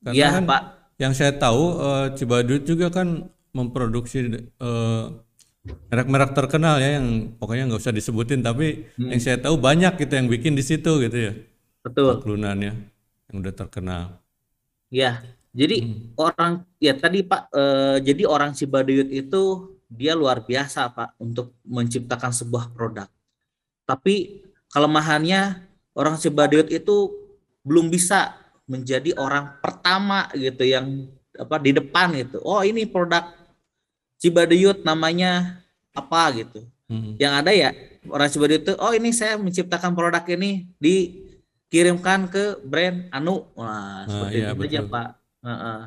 Karena 0.02 0.14
Iya 0.16 0.28
kan 0.34 0.44
Pak. 0.44 0.62
yang 0.98 1.12
saya 1.14 1.32
tahu 1.34 1.62
eh, 1.78 2.06
Cibaduyut 2.18 2.64
juga 2.66 2.90
kan 2.90 3.30
memproduksi 3.54 4.26
eh, 4.42 5.04
merek-merek 5.88 6.34
terkenal 6.34 6.76
ya 6.76 6.98
yang 7.00 7.38
pokoknya 7.38 7.70
nggak 7.70 7.80
usah 7.80 7.94
disebutin 7.94 8.42
tapi 8.42 8.90
Hmm. 8.98 9.08
yang 9.14 9.20
saya 9.22 9.38
tahu 9.40 9.56
banyak 9.56 9.96
gitu 9.96 10.12
yang 10.12 10.28
bikin 10.28 10.52
di 10.52 10.60
situ 10.60 11.00
gitu 11.00 11.16
ya 11.16 11.32
Betul. 11.80 12.20
maklunannya 12.20 12.72
udah 13.34 13.52
terkenal. 13.52 14.22
Ya. 14.88 15.22
Jadi 15.54 15.86
Hmm. 15.86 15.98
orang 16.18 16.52
ya 16.82 16.98
tadi 16.98 17.22
Pak 17.22 17.42
eh, 17.54 17.96
jadi 18.02 18.26
orang 18.26 18.58
Cibaduyut 18.58 19.06
itu 19.14 19.70
dia 19.86 20.18
luar 20.18 20.42
biasa 20.42 20.90
Pak 20.90 21.14
untuk 21.22 21.54
menciptakan 21.62 22.34
sebuah 22.34 22.74
produk. 22.74 23.06
Tapi 23.86 24.42
kelemahannya 24.74 25.62
orang 25.94 26.18
Cibaduyut 26.18 26.74
itu 26.74 27.14
belum 27.62 27.86
bisa 27.86 28.34
menjadi 28.66 29.14
orang 29.14 29.62
pertama 29.62 30.26
gitu 30.34 30.66
yang 30.66 31.06
apa 31.38 31.62
di 31.62 31.70
depan 31.70 32.10
gitu. 32.18 32.42
Oh, 32.42 32.62
ini 32.66 32.82
produk 32.82 33.30
Cibaduyut 34.18 34.82
namanya 34.82 35.62
apa 35.94 36.34
gitu. 36.34 36.66
Hmm. 36.90 37.14
Yang 37.14 37.32
ada 37.38 37.52
ya 37.54 37.70
orang 38.10 38.26
Cibaduyut 38.26 38.62
itu 38.66 38.74
oh 38.74 38.90
ini 38.90 39.14
saya 39.14 39.38
menciptakan 39.38 39.94
produk 39.94 40.26
ini 40.34 40.66
dikirimkan 41.74 42.30
ke 42.30 42.62
brand 42.62 43.10
anu. 43.10 43.50
Wah, 43.58 43.66
Ah, 43.66 43.98
seperti 44.06 44.36
iya, 44.38 44.54
itu 44.54 44.62
aja, 44.62 44.78
betul. 44.78 44.92
Pak. 44.94 45.08
Heeh. 45.42 45.80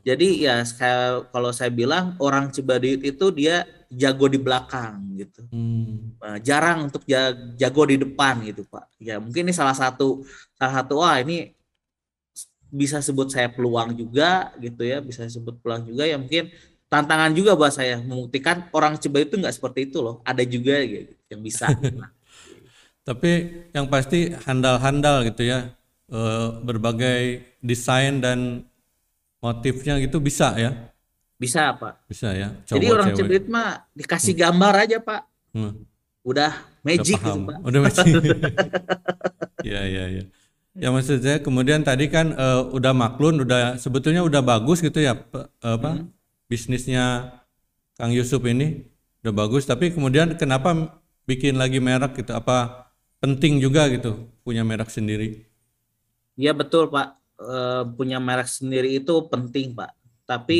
Jadi 0.00 0.28
ya 0.42 0.54
saya, 0.66 1.22
kalau 1.30 1.54
saya 1.54 1.70
bilang 1.70 2.18
orang 2.18 2.50
Cibaduyut 2.50 2.98
itu 3.06 3.26
dia 3.30 3.62
jago 3.86 4.26
di 4.26 4.42
belakang 4.42 4.98
gitu. 5.14 5.46
Hmm. 5.54 6.18
Eh, 6.18 6.38
jarang 6.42 6.90
untuk 6.90 7.06
ja- 7.06 7.36
jago 7.54 7.86
di 7.86 7.94
depan 8.02 8.42
gitu, 8.42 8.66
Pak. 8.66 8.90
Ya 8.98 9.22
mungkin 9.22 9.46
ini 9.46 9.54
salah 9.54 9.76
satu 9.76 10.26
salah 10.58 10.82
satu 10.82 10.98
wah 10.98 11.14
ini 11.22 11.54
bisa 12.66 12.98
sebut 12.98 13.30
saya 13.30 13.46
peluang 13.46 13.94
juga 13.94 14.50
gitu 14.58 14.82
ya, 14.82 14.98
bisa 14.98 15.22
sebut 15.30 15.54
peluang 15.62 15.86
juga 15.86 16.06
ya 16.06 16.18
mungkin 16.18 16.50
tantangan 16.90 17.30
juga 17.34 17.54
buat 17.54 17.70
saya 17.70 18.02
membuktikan 18.02 18.66
orang 18.74 18.98
Cibaduyut 18.98 19.30
itu 19.30 19.36
nggak 19.38 19.54
seperti 19.54 19.94
itu 19.94 20.02
loh. 20.02 20.18
Ada 20.26 20.42
juga 20.42 20.74
gitu, 20.82 21.14
yang 21.30 21.38
bisa. 21.38 21.70
Tapi 23.02 23.30
yang 23.72 23.86
pasti 23.88 24.30
handal-handal 24.46 25.24
gitu 25.26 25.42
ya 25.44 25.72
eh, 26.08 26.48
berbagai 26.62 27.20
desain 27.60 28.20
dan 28.20 28.64
motifnya 29.40 29.96
gitu 29.98 30.20
bisa 30.20 30.52
ya 30.56 30.92
bisa, 31.40 31.72
Pak. 31.72 32.04
bisa 32.04 32.36
ya 32.36 32.52
Jadi 32.68 32.84
cowok 32.84 32.94
orang 33.00 33.08
cewek 33.10 33.16
Cibaduyut 33.16 33.46
mah 33.48 33.68
dikasih 33.96 34.34
gambar 34.36 34.74
aja, 34.76 34.98
Pak. 35.00 35.22
Hmm, 35.56 35.72
Udah 36.20 36.52
udah 36.52 36.52
magic 36.84 37.16
gitu, 37.16 37.24
paham 37.24 37.48
Pak. 37.48 37.56
udah 37.64 37.80
magic 37.80 38.12
ya 39.70 39.80
ya 39.84 40.04
ya 40.08 40.22
ya 40.76 40.88
maksud 40.92 41.20
saya 41.20 41.40
kemudian 41.40 41.80
tadi 41.80 42.08
kan 42.08 42.32
eh, 42.32 42.60
udah 42.72 42.92
maklun 42.92 43.40
udah 43.40 43.76
sebetulnya 43.76 44.20
udah 44.20 44.40
bagus 44.40 44.80
gitu 44.80 45.00
ya 45.00 45.16
pe- 45.16 45.48
apa 45.60 45.90
Hmm. 46.00 46.08
bisnisnya 46.46 47.32
Kang 47.96 48.12
Yusuf 48.12 48.40
ini 48.44 48.84
udah 49.24 49.32
bagus 49.34 49.64
tapi 49.64 49.92
kemudian 49.92 50.36
kenapa 50.36 51.00
bikin 51.24 51.56
lagi 51.56 51.78
merek 51.78 52.16
gitu 52.16 52.32
apa 52.32 52.89
penting 53.22 53.60
juga 53.64 53.82
gitu 53.94 54.10
punya 54.44 54.62
merek 54.64 54.90
sendiri. 54.92 55.26
Iya 56.38 56.52
betul 56.56 56.88
Pak, 56.90 57.08
Eh, 57.40 57.82
punya 57.96 58.20
merek 58.20 58.44
sendiri 58.52 59.00
itu 59.00 59.14
penting 59.32 59.72
Pak. 59.72 59.96
Tapi 60.28 60.58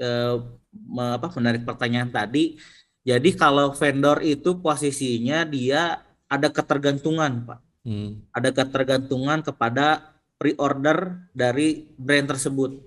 eh, 0.00 0.34
me- 0.72 1.12
apa 1.20 1.28
menarik 1.36 1.60
pertanyaan 1.68 2.08
tadi, 2.08 2.56
jadi 3.04 3.30
kalau 3.36 3.76
vendor 3.76 4.24
itu 4.24 4.56
posisinya 4.56 5.44
dia 5.44 6.00
ada 6.32 6.48
ketergantungan 6.48 7.44
Pak, 7.44 7.60
Hmm, 7.84 8.24
ada 8.32 8.48
ketergantungan 8.48 9.44
kepada 9.44 10.16
pre-order 10.40 11.20
dari 11.36 11.84
brand 12.00 12.32
tersebut. 12.32 12.80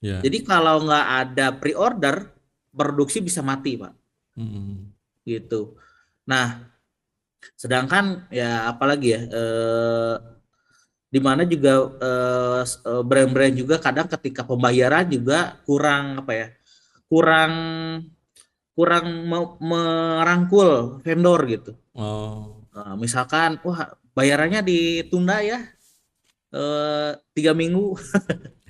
ya. 0.00 0.24
Jadi 0.24 0.38
kalau 0.40 0.88
nggak 0.88 1.06
ada 1.20 1.46
pre-order, 1.52 2.32
produksi 2.72 3.20
bisa 3.20 3.44
mati 3.44 3.76
Pak, 3.76 3.92
Hmm, 4.40 4.88
gitu. 5.28 5.76
Nah, 6.24 6.64
sedangkan 7.54 8.26
ya 8.34 8.66
apalagi 8.72 9.14
ya. 9.14 9.20
Eh, 9.30 10.14
di 11.06 11.20
mana 11.22 11.46
juga 11.46 11.72
eh, 12.02 12.62
eh, 12.66 13.02
brand-brand 13.06 13.54
juga 13.54 13.76
kadang 13.78 14.10
ketika 14.10 14.42
pembayaran 14.42 15.06
juga 15.06 15.54
kurang 15.62 16.26
apa 16.26 16.32
ya 16.34 16.46
kurang 17.06 17.52
kurang 18.76 19.06
me- 19.24 19.56
merangkul 19.62 21.00
vendor 21.04 21.40
gitu 21.48 21.72
oh 21.96 22.52
Nah, 22.76 22.92
misalkan 22.92 23.56
wah 23.64 23.88
bayarannya 24.12 24.60
ditunda 24.60 25.40
ya 25.40 25.64
eh, 26.52 27.10
tiga 27.32 27.56
minggu 27.56 27.96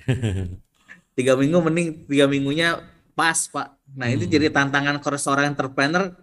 tiga 1.17 1.33
minggu 1.35 1.57
mending 1.59 1.87
tiga 2.07 2.25
minggunya 2.29 2.79
pas 3.17 3.49
pak 3.49 3.75
nah 3.97 4.07
itu 4.07 4.23
Hmm. 4.23 4.31
jadi 4.31 4.47
tantangan 4.53 5.01
ke 5.01 5.09
seorang 5.17 5.51
entrepreneur 5.51 6.13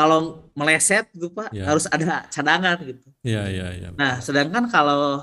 kalau 0.00 0.48
meleset 0.56 1.04
gitu 1.12 1.28
pak 1.28 1.52
Ya. 1.52 1.68
harus 1.68 1.84
ada 1.92 2.24
cadangan 2.32 2.80
gitu 2.80 3.12
ya 3.20 3.44
ya 3.52 3.68
ya 3.76 3.88
Nah, 3.92 4.16
sedangkan 4.24 4.64
kalau 4.72 5.20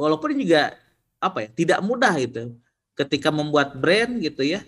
walaupun 0.00 0.32
juga 0.34 0.74
apa 1.20 1.44
ya, 1.44 1.48
tidak 1.52 1.78
mudah 1.80 2.12
gitu. 2.20 2.52
Ketika 2.94 3.32
membuat 3.32 3.74
brand 3.74 4.20
gitu 4.20 4.44
ya. 4.44 4.60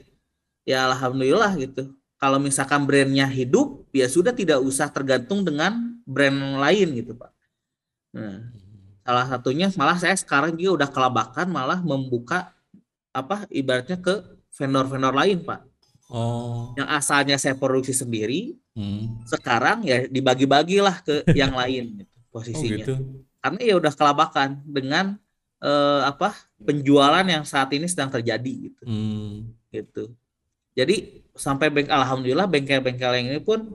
Ya 0.67 0.89
alhamdulillah 0.91 1.53
gitu. 1.61 1.95
Kalau 2.17 2.41
misalkan 2.41 2.89
brandnya 2.89 3.29
hidup, 3.29 3.85
ya 3.93 4.09
sudah 4.09 4.33
tidak 4.33 4.59
usah 4.65 4.89
tergantung 4.89 5.45
dengan 5.45 6.01
brand 6.09 6.57
lain 6.59 6.97
gitu, 6.97 7.13
Pak. 7.13 7.31
Nah, 8.17 8.41
salah 9.05 9.27
satunya 9.29 9.69
malah 9.77 10.01
saya 10.01 10.17
sekarang 10.17 10.57
juga 10.57 10.83
udah 10.83 10.89
kelabakan 10.91 11.47
malah 11.53 11.79
membuka 11.85 12.51
apa 13.13 13.45
ibaratnya 13.53 14.01
ke 14.01 14.25
vendor-vendor 14.57 15.13
lain, 15.13 15.45
Pak. 15.45 15.61
Oh 16.11 16.75
Yang 16.79 16.89
asalnya 16.91 17.37
saya 17.39 17.55
produksi 17.59 17.95
sendiri, 17.95 18.55
hmm. 18.77 19.27
sekarang 19.27 19.83
ya 19.87 20.07
dibagi-bagilah 20.07 21.03
ke 21.03 21.27
yang 21.41 21.55
lain 21.57 22.05
gitu, 22.05 22.13
oh 22.13 22.37
posisinya 22.37 22.85
gitu 22.85 22.95
karena 23.47 23.61
ya 23.63 23.75
udah 23.79 23.93
kelabakan 23.95 24.59
dengan 24.67 25.15
eh, 25.63 26.03
apa 26.03 26.35
penjualan 26.59 27.23
yang 27.23 27.47
saat 27.47 27.71
ini 27.73 27.87
sedang 27.87 28.11
terjadi 28.11 28.53
gitu 28.69 28.83
hmm. 28.83 29.55
gitu 29.71 30.05
jadi 30.75 31.23
sampai 31.33 31.71
bengkel 31.71 31.95
alhamdulillah 31.95 32.51
bengkel-bengkel 32.51 33.13
yang 33.17 33.27
ini 33.31 33.41
pun 33.41 33.71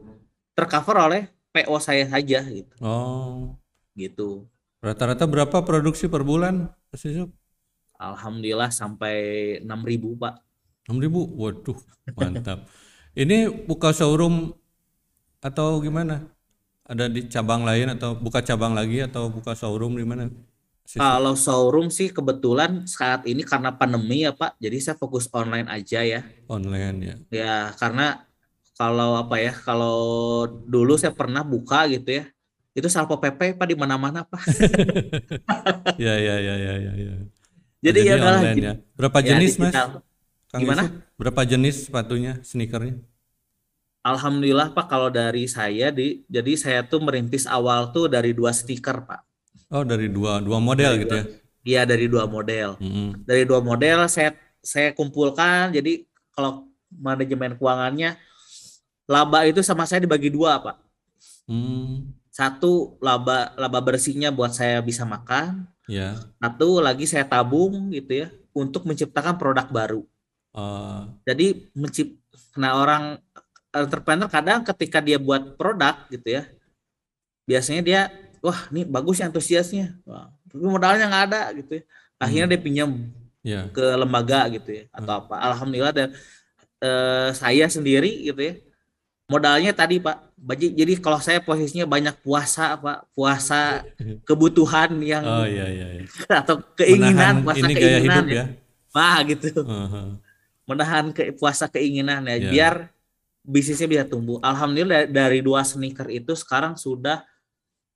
tercover 0.54 1.08
oleh 1.08 1.24
PO 1.56 1.76
saya 1.80 2.04
saja 2.12 2.44
gitu 2.44 2.76
oh 2.84 3.56
gitu 3.96 4.44
rata-rata 4.84 5.24
berapa 5.24 5.64
produksi 5.64 6.12
per 6.12 6.28
bulan 6.28 6.68
Mas 6.92 7.08
Yusuf? 7.08 7.32
Alhamdulillah 7.96 8.74
sampai 8.74 9.16
6000 9.64 10.20
Pak. 10.20 10.36
6000. 10.90 11.38
Waduh, 11.38 11.78
mantap. 12.18 12.66
Ini 13.14 13.52
buka 13.68 13.92
showroom 13.92 14.56
atau 15.44 15.82
gimana? 15.84 16.26
Ada 16.88 17.08
di 17.08 17.28
cabang 17.28 17.64
lain 17.64 17.94
atau 17.94 18.16
buka 18.18 18.40
cabang 18.42 18.74
lagi 18.74 19.04
atau 19.04 19.28
buka 19.28 19.54
showroom 19.54 20.00
di 20.00 20.06
mana? 20.08 20.32
Kalau 20.92 21.40
showroom 21.40 21.88
sih 21.88 22.12
kebetulan 22.12 22.84
saat 22.84 23.24
ini 23.24 23.48
karena 23.48 23.72
pandemi 23.72 24.28
ya 24.28 24.36
Pak, 24.36 24.60
jadi 24.60 24.78
saya 24.82 24.96
fokus 25.00 25.32
online 25.32 25.70
aja 25.72 26.04
ya. 26.04 26.22
Online 26.52 26.98
ya. 27.00 27.16
Ya, 27.32 27.56
karena 27.80 28.28
kalau 28.76 29.16
apa 29.16 29.40
ya, 29.40 29.54
kalau 29.56 30.44
dulu 30.68 31.00
saya 31.00 31.16
pernah 31.16 31.48
buka 31.48 31.88
gitu 31.88 32.20
ya, 32.20 32.26
itu 32.76 32.88
salpo 32.92 33.20
PP 33.20 33.56
Pak 33.56 33.68
di 33.72 33.76
mana-mana 33.80 34.28
Pak. 34.28 34.42
ya 36.02 36.16
ya 36.18 36.36
ya 36.44 36.56
ya 36.60 36.74
ya. 36.76 36.92
ya. 36.96 37.14
Jadi, 37.82 38.00
ya 38.06 38.14
adalah 38.20 38.42
ya. 38.52 38.74
Berapa 38.94 39.18
ya, 39.24 39.28
jenis 39.36 39.58
Mas? 39.58 39.74
Kang 40.52 40.62
Gimana? 40.68 40.84
Yusuf, 40.84 41.16
berapa 41.16 41.42
jenis 41.48 41.76
sepatunya, 41.88 42.44
sneakernya? 42.44 43.00
Alhamdulillah 44.02 44.74
Pak 44.74 44.90
kalau 44.90 45.14
dari 45.14 45.46
saya 45.46 45.94
di 45.94 46.26
jadi 46.26 46.52
saya 46.58 46.80
tuh 46.82 47.00
merintis 47.06 47.46
awal 47.46 47.94
tuh 47.94 48.10
dari 48.10 48.34
dua 48.34 48.50
stiker 48.50 49.06
Pak. 49.06 49.22
Oh, 49.72 49.86
dari 49.86 50.10
dua 50.10 50.42
dua 50.42 50.58
model 50.60 50.98
Dari 50.98 51.02
gitu 51.06 51.16
dua- 51.16 51.24
ya. 51.24 51.40
Iya 51.62 51.82
dari 51.86 52.06
dua 52.10 52.26
model. 52.26 52.82
Mm-mm. 52.82 53.22
Dari 53.24 53.46
dua 53.46 53.62
model 53.62 54.10
saya 54.10 54.34
saya 54.60 54.90
kumpulkan 54.98 55.70
jadi 55.70 56.02
kalau 56.34 56.66
manajemen 56.90 57.54
keuangannya 57.56 58.18
laba 59.06 59.46
itu 59.46 59.62
sama 59.62 59.86
saya 59.86 60.02
dibagi 60.02 60.34
dua 60.34 60.58
Pak. 60.58 60.78
Hmm, 61.46 62.12
Satu 62.34 62.98
laba 63.00 63.54
laba 63.54 63.80
bersihnya 63.86 64.34
buat 64.34 64.50
saya 64.56 64.80
bisa 64.82 65.04
makan, 65.06 65.68
ya. 65.86 66.16
satu 66.42 66.80
lagi 66.82 67.06
saya 67.06 67.28
tabung 67.28 67.92
gitu 67.94 68.26
ya 68.26 68.28
untuk 68.56 68.88
menciptakan 68.90 69.38
produk 69.38 69.68
baru. 69.70 70.02
Eh, 70.52 71.00
Jadi 71.24 71.48
mencip 71.72 72.08
nah 72.60 72.76
orang 72.76 73.16
entrepreneur 73.72 74.28
kadang 74.28 74.60
ketika 74.68 75.00
dia 75.00 75.16
buat 75.16 75.56
produk 75.56 75.96
gitu 76.12 76.28
ya, 76.28 76.44
biasanya 77.48 77.82
dia 77.82 78.02
wah 78.44 78.68
ini 78.70 78.84
bagus 78.84 79.24
ya 79.24 79.32
antusiasnya, 79.32 79.96
wah, 80.04 80.28
tapi 80.52 80.66
modalnya 80.66 81.08
nggak 81.08 81.26
ada 81.32 81.42
gitu 81.56 81.80
ya. 81.80 81.84
Akhirnya 82.20 82.48
dia 82.52 82.60
pinjam 82.60 82.90
ya. 83.42 83.66
ke 83.72 83.86
lembaga 83.96 84.46
gitu 84.52 84.70
ya 84.70 84.84
atau 84.92 85.24
apa. 85.24 85.36
Alhamdulillah 85.40 85.96
dan 85.96 86.10
eh, 86.84 87.30
saya 87.32 87.66
sendiri 87.72 88.28
gitu 88.28 88.42
ya 88.42 88.54
modalnya 89.32 89.72
tadi 89.72 89.96
Pak. 89.98 90.36
Baji- 90.36 90.76
Jadi 90.76 91.00
kalau 91.00 91.24
saya 91.24 91.40
posisinya 91.40 91.88
banyak 91.88 92.20
puasa 92.20 92.76
Pak, 92.76 93.16
puasa 93.16 93.88
kebutuhan 94.28 94.92
yang 95.00 95.24
Oh 95.24 95.48
iya 95.48 95.72
iya. 95.72 95.88
iya. 95.96 96.04
atau 96.44 96.60
keinginan, 96.76 97.40
Menahan 97.40 97.46
puasa 97.48 97.64
ini 97.64 97.74
gaya 97.74 97.80
keinginan 97.80 98.04
hidup 98.04 98.26
ya. 98.28 98.36
ya. 98.36 98.46
Wah 98.92 99.18
gitu. 99.24 99.50
Heeh. 99.64 100.08
Menahan 100.70 101.12
ke 101.12 101.34
puasa 101.36 101.68
keinginan 101.68 102.24
ya 102.30 102.38
Ya. 102.38 102.50
biar 102.52 102.76
bisnisnya 103.42 103.90
bisa 103.90 104.06
tumbuh. 104.06 104.38
Alhamdulillah 104.42 105.10
da- 105.10 105.28
dari 105.28 105.42
dua 105.42 105.66
sneaker 105.66 106.08
itu 106.08 106.38
sekarang 106.38 106.78
sudah 106.78 107.26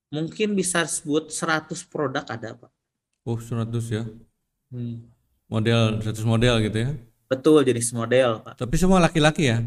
mungkin 0.10 0.54
bisa 0.56 0.86
sebut 0.88 1.30
100 1.30 1.86
produk 1.86 2.24
ada 2.26 2.56
Pak. 2.56 2.72
Oh, 3.26 3.38
100 3.38 3.86
ya. 3.90 4.04
Hmm. 4.74 5.06
Model 5.46 6.02
100 6.02 6.26
model 6.26 6.58
gitu 6.66 6.78
ya. 6.82 6.90
Betul 7.26 7.66
jenis 7.66 7.90
model 7.94 8.42
Pak. 8.42 8.58
Tapi 8.58 8.76
semua 8.78 8.98
laki-laki 9.02 9.50
ya? 9.50 9.62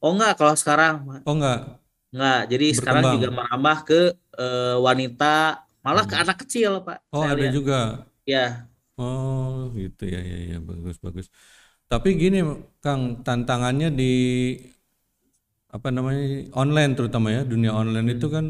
Oh 0.00 0.16
enggak 0.16 0.36
kalau 0.40 0.56
sekarang 0.56 1.04
Pak. 1.04 1.20
Oh 1.28 1.36
enggak. 1.36 1.76
Enggak, 2.10 2.40
jadi 2.50 2.66
sekarang 2.74 3.02
Berkembang. 3.04 3.16
juga 3.22 3.28
merambah 3.36 3.78
ke 3.86 4.00
eh, 4.40 4.76
wanita, 4.80 5.36
malah 5.84 6.04
ke 6.08 6.16
Hmm. 6.16 6.22
anak 6.24 6.36
kecil, 6.42 6.80
Pak. 6.80 6.98
Oh, 7.12 7.20
ada 7.22 7.36
lihat. 7.36 7.52
juga. 7.52 7.80
Ya, 8.24 8.64
Oh, 9.00 9.72
gitu 9.72 10.04
ya 10.08 10.20
ya 10.20 10.38
ya 10.52 10.58
bagus 10.60 10.96
bagus. 11.00 11.26
Tapi 11.90 12.08
gini, 12.14 12.38
Kang, 12.84 13.20
tantangannya 13.26 13.88
di 13.90 14.12
apa 15.70 15.88
namanya? 15.94 16.50
online 16.58 16.92
terutama 16.98 17.28
ya, 17.30 17.42
dunia 17.46 17.70
online 17.74 18.18
itu 18.18 18.26
kan 18.30 18.44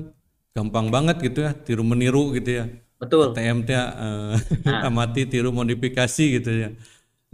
gampang 0.57 0.89
banget 0.95 1.17
gitu 1.25 1.39
ya, 1.47 1.53
tiru 1.67 1.83
meniru 1.85 2.33
gitu 2.37 2.51
ya. 2.61 2.65
betul. 3.01 3.29
TMT 3.37 3.71
eh, 3.73 4.37
Nah. 4.65 4.81
amati 4.89 5.25
tiru 5.33 5.51
modifikasi 5.53 6.25
gitu 6.41 6.51
ya. 6.53 6.69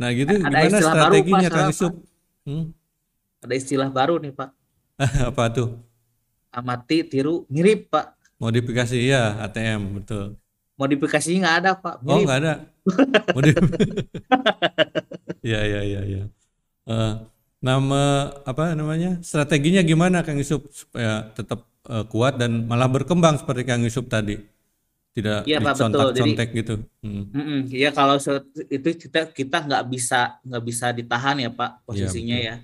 Nah, 0.00 0.10
gitu 0.14 0.34
Ada 0.38 0.48
gimana 0.50 0.78
istilah 0.78 0.94
baru, 0.94 1.18
Pak, 1.26 1.42
strateginya 1.42 1.48
Kang 1.50 1.66
Yusuf? 1.70 1.92
Hmm? 2.46 2.64
Ada 3.44 3.54
istilah 3.56 3.88
baru 3.90 4.14
nih, 4.22 4.32
Pak. 4.36 4.50
Apa 5.30 5.44
tuh? 5.52 5.68
Amati, 6.58 6.98
tiru, 7.10 7.46
mirip, 7.54 7.80
Pak. 7.92 8.06
Modifikasi 8.42 8.96
ya, 9.00 9.40
ATM, 9.44 9.82
betul. 10.00 10.36
Modifikasinya 10.76 11.38
nggak 11.42 11.56
ada, 11.60 11.70
Pak. 11.84 11.94
Oh, 12.04 12.20
Mirip. 12.20 12.26
nggak 12.28 12.38
ada. 12.44 12.52
Modif. 13.34 13.56
Ya, 15.46 15.60
ya, 15.62 15.80
ya, 15.86 16.00
ya. 16.02 16.22
Eh, 16.90 17.12
nama 17.62 18.02
apa 18.42 18.74
namanya? 18.74 19.18
Strateginya 19.22 19.82
gimana 19.86 20.22
Kang 20.26 20.38
Yusuf 20.42 20.66
supaya 20.74 21.30
tetap 21.38 21.66
eh, 21.86 22.04
kuat 22.10 22.38
dan 22.40 22.66
malah 22.70 22.90
berkembang 22.90 23.38
seperti 23.38 23.62
Kang 23.68 23.82
Yusuf 23.86 24.06
tadi. 24.10 24.38
Tidak 25.16 25.48
Iya, 25.48 25.58
Pak, 25.58 25.62
betul. 25.64 25.72
dicontak-contek 25.72 26.48
gitu. 26.52 26.74
Hmm. 27.00 27.24
Mm-mm. 27.32 27.60
Iya 27.72 27.90
kalau 27.90 28.16
itu 28.68 28.88
kita 29.06 29.20
kita 29.32 29.56
nggak 29.64 29.84
bisa 29.88 30.40
nggak 30.44 30.64
bisa 30.68 30.86
ditahan 30.92 31.36
ya 31.40 31.50
Pak 31.50 31.70
posisinya 31.88 32.36
betul. 32.36 32.48
ya. 32.48 32.54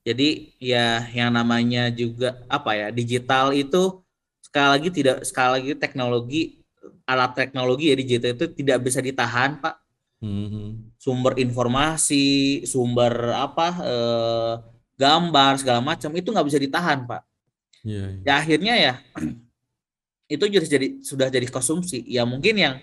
Jadi 0.00 0.28
ya 0.58 0.86
yang 1.12 1.30
namanya 1.36 1.92
juga 1.92 2.40
apa 2.48 2.70
ya 2.72 2.86
digital 2.90 3.52
itu 3.52 4.00
sekali 4.40 4.68
lagi 4.74 4.88
tidak 4.90 5.16
sekali 5.28 5.50
lagi 5.60 5.72
teknologi 5.76 6.42
alat 7.04 7.32
teknologi 7.36 7.92
ya 7.92 7.96
digital 8.00 8.32
itu 8.34 8.46
tidak 8.58 8.78
bisa 8.82 9.00
ditahan 9.04 9.60
Pak. 9.60 9.74
Hmm. 10.20 10.89
Sumber 11.00 11.40
informasi, 11.40 12.60
sumber 12.68 13.32
apa 13.32 13.68
eh, 13.80 14.52
gambar 15.00 15.56
segala 15.56 15.80
macam 15.80 16.12
itu 16.12 16.28
nggak 16.28 16.44
bisa 16.44 16.60
ditahan 16.60 17.08
Pak. 17.08 17.22
Iya, 17.88 18.04
iya. 18.20 18.22
Ya 18.28 18.32
akhirnya 18.36 18.74
ya 18.76 18.94
itu 20.34 20.44
jadi 20.44 20.66
jadi 20.68 20.86
sudah 21.00 21.32
jadi 21.32 21.48
konsumsi. 21.48 22.04
Ya 22.04 22.28
mungkin 22.28 22.60
yang 22.60 22.74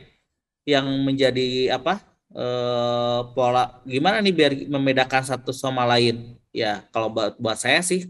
yang 0.66 0.90
menjadi 1.06 1.78
apa 1.78 2.02
eh, 2.34 3.22
pola 3.38 3.86
gimana 3.86 4.18
nih 4.26 4.34
biar 4.34 4.52
membedakan 4.66 5.22
satu 5.22 5.54
sama 5.54 5.86
lain 5.86 6.36
ya 6.50 6.82
kalau 6.90 7.14
buat, 7.14 7.38
buat 7.38 7.56
saya 7.62 7.86
sih 7.86 8.10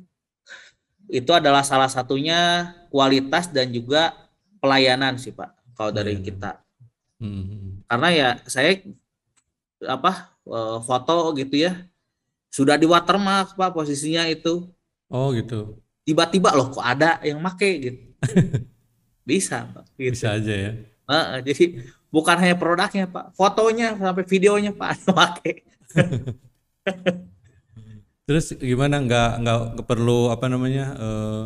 itu 1.07 1.31
adalah 1.31 1.63
salah 1.63 1.87
satunya 1.91 2.71
kualitas 2.91 3.51
dan 3.51 3.71
juga 3.71 4.15
pelayanan 4.59 5.15
sih 5.19 5.31
pak 5.31 5.51
kalau 5.75 5.91
dari 5.91 6.15
Pelayanan. 6.15 6.27
kita 6.27 6.51
Hmm. 7.17 7.81
karena 7.89 8.09
ya 8.13 8.29
saya 8.45 8.77
apa 9.85 10.33
eh, 10.43 10.77
foto 10.81 11.31
gitu 11.33 11.55
ya 11.59 11.85
sudah 12.49 12.73
di 12.75 12.87
watermark 12.87 13.53
pak 13.53 13.69
posisinya 13.71 14.25
itu 14.25 14.65
Oh, 15.07 15.31
gitu. 15.31 15.79
tiba-tiba 16.03 16.51
loh 16.51 16.67
kok 16.67 16.83
ada 16.83 17.19
yang 17.21 17.37
make 17.39 17.69
gitu 17.79 18.01
bisa 19.27 19.67
pak 19.67 19.85
gitu. 19.95 20.13
Bisa 20.15 20.35
aja 20.35 20.53
ya. 20.55 20.71
Heeh, 21.07 21.37
jadi 21.43 21.63
bukan 22.07 22.35
hanya 22.39 22.55
produknya 22.55 23.05
pak 23.05 23.31
fotonya 23.31 23.95
sampai 23.95 24.23
videonya 24.23 24.71
pak 24.71 24.95
ada 24.97 25.11
make 25.13 25.53
Terus 28.27 28.51
gimana 28.59 28.99
nggak 28.99 29.29
nggak 29.39 29.59
perlu 29.87 30.27
apa 30.27 30.51
namanya 30.51 30.85
eh, 30.99 31.43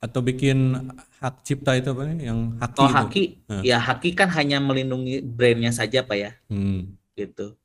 atau 0.00 0.20
bikin 0.22 0.78
hak 1.18 1.42
cipta 1.42 1.74
itu 1.74 1.90
apa 1.90 2.06
nih 2.06 2.30
yang 2.30 2.56
haki 2.56 2.80
itu? 2.80 2.94
haki, 2.94 3.24
Nah. 3.50 3.62
ya 3.66 3.76
haki 3.76 4.10
kan 4.14 4.30
hanya 4.32 4.56
melindungi 4.56 5.20
brandnya 5.20 5.74
saja 5.74 6.00
pak 6.00 6.16
ya, 6.16 6.30
Hmm. 6.48 6.96
gitu. 7.12 7.58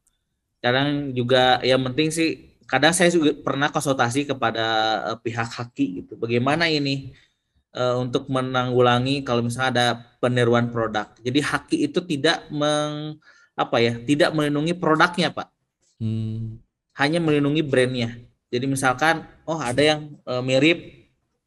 Kadang 0.66 1.14
juga 1.14 1.62
yang 1.62 1.86
penting 1.86 2.10
sih, 2.10 2.30
kadang 2.66 2.90
saya 2.90 3.14
juga 3.14 3.38
pernah 3.38 3.70
konsultasi 3.70 4.26
kepada 4.26 4.66
eh, 5.14 5.18
pihak 5.22 5.50
haki 5.62 5.86
gitu. 6.02 6.18
Bagaimana 6.18 6.66
ini 6.66 7.14
eh, 7.78 7.96
untuk 8.02 8.26
menanggulangi 8.34 9.22
kalau 9.22 9.46
misalnya 9.46 9.70
ada 9.70 9.88
peniruan 10.18 10.74
produk. 10.74 11.06
Jadi 11.22 11.40
haki 11.46 11.78
itu 11.86 12.02
tidak 12.02 12.50
meng 12.50 13.22
apa 13.54 13.78
ya, 13.78 13.94
tidak 14.02 14.34
melindungi 14.34 14.74
produknya 14.74 15.30
pak, 15.30 15.54
Hmm. 16.02 16.60
hanya 16.98 17.24
melindungi 17.24 17.64
brandnya. 17.64 18.20
Jadi 18.52 18.66
misalkan, 18.68 19.24
oh 19.48 19.62
ada 19.62 19.80
yang 19.80 20.18
eh, 20.26 20.44
mirip 20.44 20.80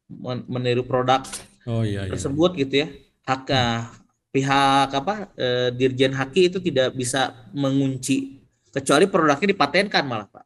men- 0.09 0.45
meniru 0.49 0.81
produk 0.87 1.21
Oh 1.69 1.85
iya 1.85 2.07
iya. 2.07 2.11
tersebut 2.11 2.57
gitu 2.57 2.81
ya 2.81 2.87
hak 3.29 3.45
ah, 3.53 3.93
pihak 4.33 4.89
apa 4.89 5.29
eh, 5.37 5.69
dirjen 5.77 6.17
haki 6.17 6.49
itu 6.49 6.57
tidak 6.57 6.97
bisa 6.97 7.45
mengunci 7.53 8.38
kecuali 8.71 9.05
produknya 9.05 9.47
dipatenkan 9.49 10.03
malah 10.03 10.27
pak 10.27 10.45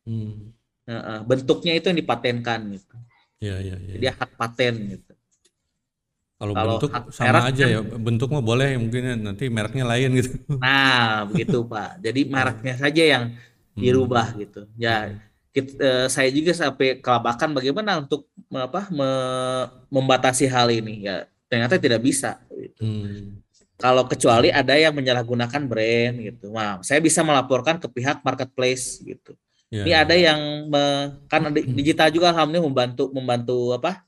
Hmm. 0.00 0.50
Bentuknya 1.22 1.76
itu 1.76 1.86
yang 1.86 1.98
dipatenkan 1.98 2.58
gitu 2.68 2.96
Iya 3.38 3.56
iya 3.58 3.76
iya. 3.78 3.92
jadi 3.94 4.06
hak 4.12 4.30
paten 4.34 4.74
gitu 4.90 5.12
Kalau 6.34 6.52
Kalau 6.52 6.72
bentuk 6.74 6.90
sama 7.10 7.44
aja 7.44 7.52
kan- 7.60 7.70
ya, 7.70 7.80
bentuk 7.96 8.28
mah 8.28 8.40
boleh 8.40 8.74
mungkin 8.74 9.02
ya, 9.02 9.14
nanti 9.14 9.46
mereknya 9.46 9.84
lain 9.84 10.10
gitu. 10.16 10.34
nah 10.56 11.22
begitu 11.24 11.62
pak 11.62 12.00
jadi 12.00 12.20
mereknya 12.26 12.74
saja 12.76 13.02
yang 13.04 13.24
Hmm. 13.70 13.78
dirubah 13.78 14.34
gitu 14.34 14.66
ya 14.74 15.14
kit- 15.50 15.76
eh, 15.76 16.08
saya 16.08 16.26
juga 16.28 16.50
sampai 16.50 16.98
kelabakan 16.98 17.52
bagaimana 17.52 18.00
untuk 18.00 18.26
apa 18.50 18.88
me- 18.90 19.66
membatasi 19.90 20.46
hal 20.46 20.70
ini 20.70 21.04
ya 21.04 21.22
ternyata 21.46 21.76
tidak 21.76 22.00
bisa 22.00 22.40
gitu. 22.50 22.82
Hmm. 22.82 23.38
Kalau 23.80 24.04
kecuali 24.04 24.52
ada 24.52 24.76
yang 24.76 24.92
menyalahgunakan 24.92 25.62
brand 25.64 26.14
gitu. 26.20 26.52
Nah, 26.52 26.84
saya 26.84 27.00
bisa 27.00 27.24
melaporkan 27.24 27.80
ke 27.80 27.88
pihak 27.88 28.20
marketplace 28.20 29.00
gitu. 29.00 29.32
Ya, 29.72 29.88
Ini 29.88 29.92
ya. 29.96 30.00
ada 30.04 30.14
yang 30.18 30.40
me- 30.68 31.10
kan 31.32 31.48
di- 31.54 31.64
digital 31.72 32.12
juga 32.12 32.28
alhamdulillah 32.34 32.66
membantu 32.68 33.04
membantu 33.16 33.58
apa? 33.78 34.04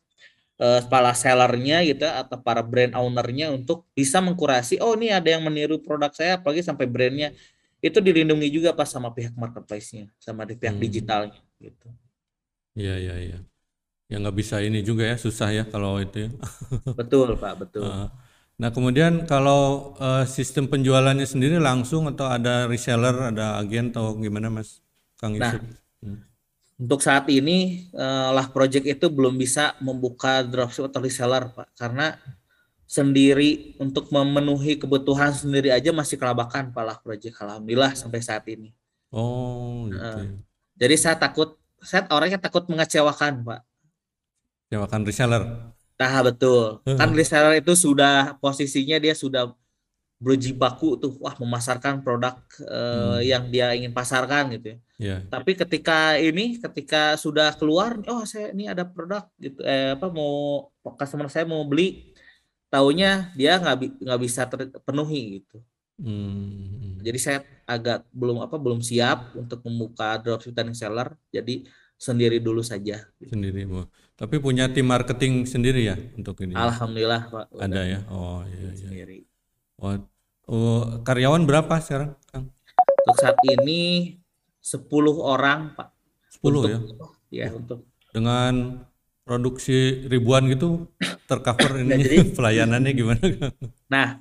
eh, 0.60 0.80
para 0.92 1.12
sellernya 1.16 1.82
gitu 1.88 2.06
atau 2.06 2.38
para 2.38 2.62
brand 2.62 2.94
ownernya 2.94 3.50
untuk 3.50 3.88
bisa 3.98 4.22
mengkurasi 4.22 4.78
oh 4.84 4.94
ini 4.94 5.10
ada 5.10 5.28
yang 5.34 5.42
meniru 5.42 5.80
produk 5.82 6.12
saya 6.14 6.38
apalagi 6.38 6.62
sampai 6.62 6.86
brandnya 6.86 7.34
itu 7.82 7.98
dilindungi 7.98 8.48
juga 8.52 8.70
pas 8.70 8.86
sama 8.86 9.10
pihak 9.10 9.34
marketplace-nya 9.34 10.06
sama 10.22 10.46
di 10.46 10.54
pihak 10.54 10.76
Hmm. 10.78 10.82
digitalnya 10.84 11.40
gitu. 11.58 11.88
Iya, 12.78 12.92
iya, 13.02 13.14
iya. 13.24 13.36
Ya 14.10 14.16
nggak 14.22 14.36
bisa 14.40 14.56
ini 14.66 14.78
juga 14.88 15.04
ya, 15.10 15.16
susah 15.24 15.48
ya 15.58 15.64
kalau 15.72 15.92
itu 16.04 16.16
ya. 16.26 16.30
Betul, 16.98 17.28
Pak, 17.40 17.54
betul. 17.60 17.82
Heeh. 17.84 18.08
Nah, 18.60 18.68
kemudian 18.70 19.24
kalau 19.24 19.94
eh, 19.96 20.24
sistem 20.28 20.68
penjualannya 20.68 21.24
sendiri 21.24 21.56
langsung 21.56 22.06
atau 22.10 22.28
ada 22.28 22.68
reseller, 22.68 23.32
ada 23.32 23.58
agen 23.58 23.90
atau 23.90 24.16
gimana 24.18 24.52
Mas 24.52 24.84
Kang 25.16 25.38
Nah, 25.38 25.56
Yusuf? 25.56 25.62
Hmm. 26.02 26.20
Untuk 26.82 27.00
saat 27.00 27.26
ini 27.32 27.88
eh, 27.90 28.28
lah 28.30 28.50
project 28.52 28.84
itu 28.86 29.06
belum 29.08 29.38
bisa 29.40 29.74
membuka 29.82 30.44
dropship 30.44 30.90
atau 30.90 31.00
reseller, 31.02 31.48
Pak, 31.50 31.68
karena 31.74 32.18
sendiri 32.84 33.72
untuk 33.80 34.12
memenuhi 34.12 34.76
kebutuhan 34.76 35.32
sendiri 35.32 35.72
aja 35.72 35.96
masih 35.96 36.20
kelabakan 36.20 36.76
Pak 36.76 36.84
lah 36.84 36.96
project 37.00 37.40
alhamdulillah 37.40 37.96
sampai 37.96 38.20
saat 38.20 38.44
ini. 38.52 38.68
Oh, 39.08 39.88
gitu 39.88 39.96
ya. 39.96 40.28
Jadi 40.76 40.94
saya 41.00 41.16
takut 41.16 41.56
saya 41.82 42.06
orangnya 42.12 42.38
takut 42.38 42.68
mengecewakan, 42.70 43.42
Pak. 43.42 43.60
Sewakan 44.70 45.02
reseller. 45.04 45.71
Nah, 46.02 46.22
betul. 46.26 46.82
Kan 46.82 47.14
reseller 47.14 47.62
itu 47.62 47.72
sudah 47.78 48.34
posisinya 48.42 48.98
dia 48.98 49.14
sudah 49.14 49.54
berjibaku 50.22 50.98
tuh, 51.02 51.18
wah 51.18 51.34
memasarkan 51.34 52.02
produk 52.06 52.38
eh, 52.62 52.70
Hmm. 52.70 53.20
yang 53.26 53.44
dia 53.50 53.74
ingin 53.74 53.90
pasarkan 53.90 54.54
gitu 54.54 54.66
ya. 54.74 54.78
Ya. 55.02 55.16
Tapi 55.26 55.58
ketika 55.58 56.14
ini, 56.14 56.62
ketika 56.62 57.18
sudah 57.18 57.50
keluar, 57.58 57.98
oh 58.06 58.22
saya 58.22 58.54
ini 58.54 58.70
ada 58.70 58.86
produk 58.86 59.26
gitu, 59.42 59.58
eh, 59.66 59.98
apa 59.98 60.06
mau 60.14 60.70
customer 60.94 61.26
saya 61.26 61.42
mau 61.42 61.66
beli, 61.66 62.14
taunya 62.70 63.34
dia 63.34 63.58
nggak 63.58 63.98
nggak 63.98 64.20
bisa 64.22 64.46
terpenuhi 64.46 65.42
gitu. 65.42 65.58
Hmm. 65.98 67.02
Jadi 67.02 67.18
saya 67.18 67.38
agak 67.66 68.06
belum 68.14 68.46
apa 68.46 68.54
belum 68.62 68.78
siap 68.78 69.34
untuk 69.34 69.58
membuka 69.66 70.22
dropship 70.22 70.54
dan 70.54 70.70
seller, 70.70 71.18
jadi 71.34 71.66
sendiri 72.02 72.42
dulu 72.42 72.58
saja. 72.60 73.06
Sendiri. 73.22 73.62
Wah. 73.64 73.86
Tapi 74.12 74.38
punya 74.38 74.66
tim 74.66 74.84
marketing 74.84 75.46
sendiri 75.46 75.82
ya 75.84 75.94
untuk 76.14 76.42
ini. 76.42 76.52
Alhamdulillah 76.52 77.22
Pak. 77.26 77.44
udah 77.48 77.62
Ada 77.62 77.82
ya. 77.84 78.00
Oh, 78.08 78.42
iya 78.44 78.58
iya. 78.60 78.72
Sendiri. 78.76 79.18
Oh, 79.78 79.94
oh, 80.48 80.82
karyawan 81.00 81.42
berapa 81.42 81.78
sekarang, 81.78 82.18
Kang? 82.28 82.50
Untuk 83.02 83.16
saat 83.16 83.38
ini 83.44 84.14
10 84.58 84.82
orang 85.16 85.74
Pak. 85.74 85.88
10 86.32 86.42
Untuk- 86.60 86.70
ya. 87.30 87.46
Ya 87.46 87.48
untuk 87.50 87.86
Dengan 88.12 88.82
produksi 89.22 90.04
ribuan 90.04 90.44
gitu 90.46 90.90
tercover 91.24 91.80
Nah, 91.80 91.94
ini 91.94 92.02
jadi- 92.04 92.30
pelayanannya 92.36 92.92
gimana? 92.92 93.22
Nah, 93.88 94.18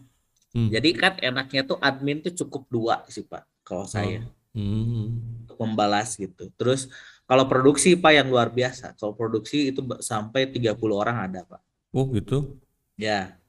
Hmm. 0.51 0.67
jadi 0.67 0.89
kan 0.93 1.13
enaknya 1.17 1.63
tuh 1.63 1.79
admin 1.79 2.19
tuh 2.19 2.35
cukup 2.35 2.67
dua 2.67 3.03
sih 3.07 3.23
Pak 3.23 3.43
kalau 3.61 3.83
saya. 3.83 4.23
Hmm. 4.51 5.39
untuk 5.41 5.55
membalas 5.57 6.15
gitu. 6.15 6.51
Terus 6.53 6.91
kalau 7.31 7.47
produksi 7.47 7.95
Pak 7.95 8.11
yang 8.11 8.27
luar 8.27 8.51
biasa. 8.51 8.91
Kalau 8.99 9.15
produksi 9.15 9.71
itu 9.71 9.79
sampai 10.03 10.51
30 10.51 10.75
orang 10.91 11.31
ada 11.31 11.47
Pak. 11.47 11.63
Oh, 11.95 12.03
gitu. 12.11 12.59
Ya. 12.99 13.39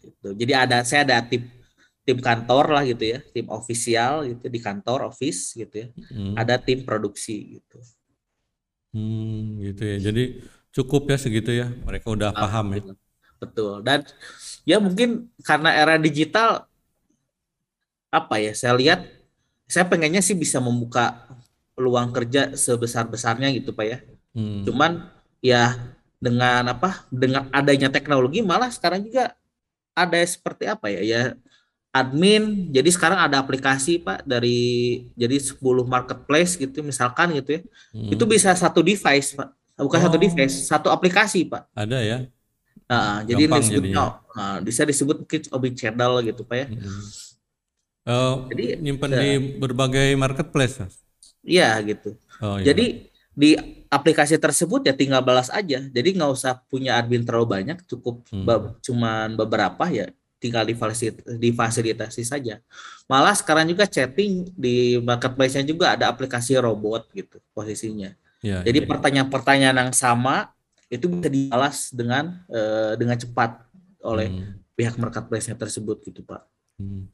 Gitu. 0.00 0.32
Jadi 0.32 0.52
ada 0.56 0.80
saya 0.80 1.04
ada 1.04 1.20
tim 1.20 1.44
tim 2.08 2.16
kantor 2.24 2.72
lah 2.72 2.82
gitu 2.88 3.04
ya, 3.12 3.20
tim 3.36 3.52
ofisial 3.52 4.24
gitu 4.24 4.48
di 4.48 4.56
kantor 4.64 5.12
office 5.12 5.52
gitu 5.52 5.84
ya. 5.84 5.86
Hmm. 6.08 6.40
Ada 6.40 6.56
tim 6.56 6.88
produksi 6.88 7.60
gitu. 7.60 7.84
Hmm, 8.96 9.60
gitu 9.60 9.82
ya. 9.84 9.96
Jadi 10.08 10.48
cukup 10.72 11.12
ya 11.12 11.20
segitu 11.20 11.52
ya. 11.52 11.68
Mereka 11.68 12.16
udah 12.16 12.32
paham 12.32 12.48
ya. 12.48 12.80
Alhamdulillah. 12.80 12.96
Betul. 13.36 13.74
Dan 13.84 14.08
ya 14.64 14.80
mungkin 14.80 15.28
karena 15.44 15.68
era 15.76 16.00
digital 16.00 16.64
apa 18.08 18.40
ya? 18.40 18.56
Saya 18.56 18.72
lihat 18.72 19.04
saya 19.68 19.84
pengennya 19.84 20.24
sih 20.24 20.32
bisa 20.32 20.64
membuka 20.64 21.28
peluang 21.82 22.14
kerja 22.14 22.54
sebesar-besarnya 22.54 23.50
gitu 23.58 23.74
Pak 23.74 23.86
ya. 23.90 23.98
Hmm. 24.38 24.62
Cuman 24.62 25.10
ya 25.42 25.74
dengan 26.22 26.70
apa? 26.70 27.02
Dengan 27.10 27.50
adanya 27.50 27.90
teknologi 27.90 28.38
malah 28.38 28.70
sekarang 28.70 29.02
juga 29.02 29.34
ada 29.98 30.22
seperti 30.22 30.70
apa 30.70 30.86
ya? 30.94 31.02
Ya 31.02 31.22
admin. 31.90 32.70
Jadi 32.70 32.94
sekarang 32.94 33.18
ada 33.18 33.42
aplikasi 33.42 33.98
Pak 33.98 34.22
dari 34.22 35.02
jadi 35.18 35.42
10 35.42 35.58
marketplace 35.82 36.54
gitu 36.54 36.86
misalkan 36.86 37.34
gitu 37.34 37.58
ya. 37.58 37.60
Hmm. 37.90 38.14
Itu 38.14 38.22
bisa 38.30 38.54
satu 38.54 38.78
device 38.78 39.34
Pak. 39.34 39.50
Bukan 39.82 39.98
satu 39.98 40.14
Oh. 40.14 40.22
device, 40.22 40.62
satu 40.62 40.94
aplikasi 40.94 41.50
Pak. 41.50 41.66
Ada 41.74 41.98
ya. 41.98 42.18
Nah, 42.86 43.24
jadi 43.26 43.48
Gampang 43.50 43.64
disebutnya 43.66 44.04
nah, 44.36 44.56
bisa 44.60 44.84
disebut 44.86 45.16
mungkin 45.24 45.40
Obi 45.50 45.68
Channel 45.74 46.12
gitu 46.22 46.46
Pak 46.46 46.56
ya. 46.56 46.66
Hmm. 46.70 47.02
Eh, 48.02 48.34
Jadi, 48.50 48.64
nyimpen 48.82 49.10
bisa. 49.14 49.22
di 49.22 49.30
berbagai 49.62 50.08
marketplace. 50.18 50.82
Iya 51.42 51.78
gitu. 51.82 52.14
Oh, 52.38 52.58
iya. 52.58 52.70
Jadi 52.72 53.10
di 53.32 53.50
aplikasi 53.88 54.36
tersebut 54.36 54.84
ya 54.86 54.94
tinggal 54.94 55.20
balas 55.24 55.48
aja. 55.48 55.82
Jadi 55.82 56.08
nggak 56.16 56.32
usah 56.32 56.60
punya 56.68 56.96
admin 57.00 57.24
terlalu 57.26 57.60
banyak, 57.60 57.78
cukup 57.88 58.22
Hmm. 58.30 58.46
be- 58.46 58.72
cuman 58.80 59.34
beberapa 59.34 59.84
ya 59.88 60.08
tinggal 60.42 60.66
difasilitasi, 60.66 61.38
difasilitasi 61.38 62.22
saja. 62.26 62.58
Malah 63.06 63.34
sekarang 63.38 63.66
juga 63.70 63.86
chatting 63.86 64.50
di 64.58 64.98
marketplace-nya 64.98 65.62
juga 65.62 65.94
ada 65.94 66.10
aplikasi 66.10 66.58
robot 66.58 67.10
gitu 67.14 67.38
posisinya. 67.54 68.10
Ya, 68.42 68.58
Jadi 68.66 68.82
ya. 68.82 68.86
pertanyaan-pertanyaan 68.90 69.76
yang 69.86 69.92
sama 69.94 70.50
itu 70.90 71.06
bisa 71.08 71.30
dibalas 71.30 71.94
dengan 71.94 72.42
eh, 72.50 72.94
dengan 72.98 73.14
cepat 73.16 73.64
oleh 74.02 74.28
Hmm. 74.28 74.58
pihak 74.74 74.98
marketplace-nya 74.98 75.54
tersebut 75.54 76.02
gitu, 76.02 76.26
Pak. 76.26 76.42
Hmm. 76.76 77.06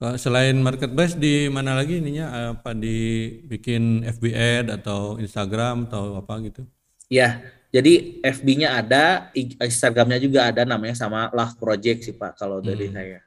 Selain 0.00 0.56
marketplace 0.56 1.12
di 1.12 1.52
mana 1.52 1.76
lagi 1.76 2.00
ininya 2.00 2.56
apa 2.56 2.72
dibikin 2.72 4.00
FB 4.00 4.24
ad 4.32 4.66
atau 4.80 5.20
Instagram 5.20 5.92
atau 5.92 6.16
apa 6.16 6.40
gitu? 6.40 6.64
Ya, 7.12 7.44
jadi 7.68 8.16
FB-nya 8.24 8.80
ada, 8.80 9.28
Instagram-nya 9.36 10.16
juga 10.16 10.48
ada 10.48 10.64
namanya 10.64 10.96
sama 10.96 11.28
Love 11.36 11.60
Project 11.60 12.08
sih 12.08 12.14
Pak 12.16 12.40
kalau 12.40 12.64
dari 12.64 12.88
Hmm. 12.88 12.96
saya. 12.96 13.20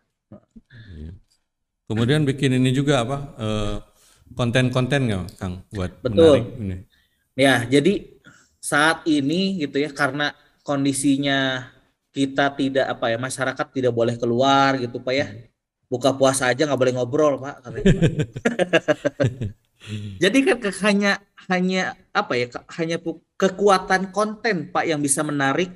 Iya. 0.97 1.11
Kemudian 1.85 2.25
bikin 2.25 2.57
ini 2.57 2.73
juga 2.73 3.05
apa 3.05 3.17
eh, 3.37 3.75
konten-konten 4.33 5.13
nggak 5.13 5.25
Kang 5.37 5.61
buat 5.69 5.93
Betul. 6.01 6.41
menarik 6.41 6.47
ini? 6.57 6.77
Ya, 7.37 7.61
jadi 7.69 8.17
saat 8.57 9.05
ini 9.05 9.61
gitu 9.61 9.77
ya 9.77 9.93
karena 9.93 10.33
kondisinya 10.65 11.69
kita 12.09 12.49
tidak 12.57 12.97
apa 12.97 13.13
ya 13.13 13.17
masyarakat 13.21 13.67
tidak 13.69 13.93
boleh 13.93 14.17
keluar 14.17 14.73
gitu 14.81 14.97
Pak 14.97 15.13
ya. 15.13 15.27
Buka 15.93 16.09
puasa 16.17 16.49
aja 16.49 16.65
nggak 16.65 16.81
boleh 16.81 16.93
ngobrol 16.97 17.37
Pak 17.37 17.55
katanya, 17.61 17.85
Pak. 17.93 18.03
Jadi 20.23 20.37
kan 20.47 20.57
ke- 20.57 20.79
hanya 20.81 21.11
hanya 21.51 21.93
apa 22.09 22.33
ya 22.33 22.47
ke- 22.49 22.65
hanya 22.81 22.97
kekuatan 23.37 24.09
konten 24.09 24.73
Pak 24.73 24.89
yang 24.89 24.97
bisa 24.97 25.21
menarik 25.21 25.69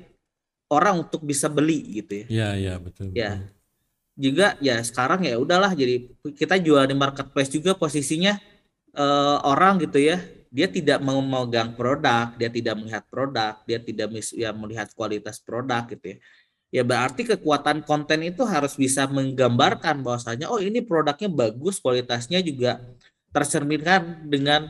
orang 0.74 1.06
untuk 1.06 1.22
bisa 1.22 1.46
beli 1.46 2.02
gitu 2.02 2.24
ya. 2.24 2.26
Iya 2.26 2.48
iya 2.58 2.74
betul. 2.82 3.14
Ya. 3.14 3.46
juga 4.18 4.58
ya 4.58 4.82
sekarang 4.82 5.22
ya 5.22 5.38
udahlah 5.38 5.70
jadi 5.78 6.10
kita 6.34 6.58
jual 6.58 6.82
di 6.90 6.98
marketplace 6.98 7.54
juga 7.54 7.78
posisinya 7.78 8.34
eh, 8.90 9.38
orang 9.46 9.78
gitu 9.86 10.02
ya 10.02 10.18
dia 10.50 10.66
tidak 10.66 10.98
mau 10.98 11.22
memegang 11.22 11.76
produk 11.78 12.34
dia 12.34 12.50
tidak 12.50 12.74
melihat 12.82 13.06
produk 13.06 13.54
dia 13.62 13.78
tidak 13.78 14.10
mis- 14.10 14.34
ya 14.34 14.50
melihat 14.50 14.90
kualitas 14.98 15.38
produk 15.38 15.86
gitu 15.86 16.16
ya 16.16 16.18
ya 16.68 16.84
berarti 16.84 17.24
kekuatan 17.24 17.84
konten 17.84 18.20
itu 18.28 18.44
harus 18.44 18.76
bisa 18.76 19.08
menggambarkan 19.08 20.04
bahwasanya 20.04 20.52
oh 20.52 20.60
ini 20.60 20.84
produknya 20.84 21.32
bagus 21.32 21.80
kualitasnya 21.80 22.44
juga 22.44 22.80
tercerminkan 23.32 24.28
dengan 24.28 24.68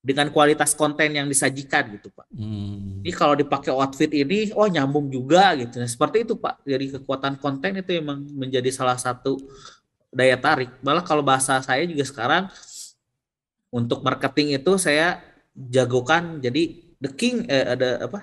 dengan 0.00 0.32
kualitas 0.32 0.72
konten 0.72 1.12
yang 1.12 1.28
disajikan 1.28 1.92
gitu 2.00 2.08
pak 2.08 2.20
Hmm. 2.30 3.02
ini 3.02 3.10
kalau 3.10 3.34
dipakai 3.34 3.74
outfit 3.74 4.06
ini, 4.14 4.54
oh 4.54 4.70
nyambung 4.70 5.10
juga 5.10 5.50
gitu. 5.58 5.82
Nah, 5.82 5.90
seperti 5.90 6.22
itu 6.22 6.38
Pak. 6.38 6.62
Jadi 6.62 6.94
kekuatan 6.94 7.42
konten 7.42 7.74
itu 7.74 7.90
emang 7.98 8.22
menjadi 8.22 8.70
salah 8.70 8.94
satu 8.94 9.34
daya 10.14 10.38
tarik. 10.38 10.70
Malah 10.78 11.02
kalau 11.02 11.26
bahasa 11.26 11.58
saya 11.58 11.82
juga 11.90 12.06
sekarang 12.06 12.46
untuk 13.74 14.06
marketing 14.06 14.54
itu 14.54 14.78
saya 14.78 15.18
jagokan 15.58 16.38
jadi 16.38 16.78
the 17.02 17.10
king 17.10 17.50
eh, 17.50 17.74
ada 17.74 18.06
apa? 18.06 18.22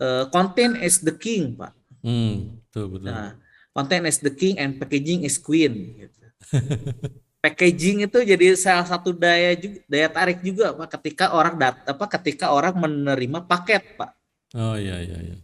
Eh, 0.00 0.24
content 0.32 0.80
is 0.80 1.04
the 1.04 1.12
king, 1.12 1.52
Pak. 1.52 1.76
Hmm, 2.04 2.60
betul 2.68 2.84
betul. 2.92 3.08
Nah, 3.08 3.32
content 3.72 4.04
is 4.04 4.20
the 4.20 4.28
king 4.28 4.60
and 4.60 4.76
packaging 4.76 5.24
is 5.24 5.40
queen 5.40 5.96
gitu. 5.96 6.20
packaging 7.44 8.04
itu 8.04 8.18
jadi 8.24 8.56
salah 8.56 8.84
satu 8.84 9.12
daya 9.12 9.56
juga, 9.56 9.80
daya 9.88 10.08
tarik 10.08 10.40
juga 10.44 10.72
Pak 10.76 11.00
ketika 11.00 11.32
orang 11.32 11.56
dat 11.56 11.76
apa 11.84 12.04
ketika 12.20 12.52
orang 12.52 12.76
menerima 12.76 13.40
paket, 13.44 13.96
Pak. 13.96 14.10
Oh 14.54 14.76
iya 14.76 15.00
iya 15.00 15.18
iya. 15.18 15.36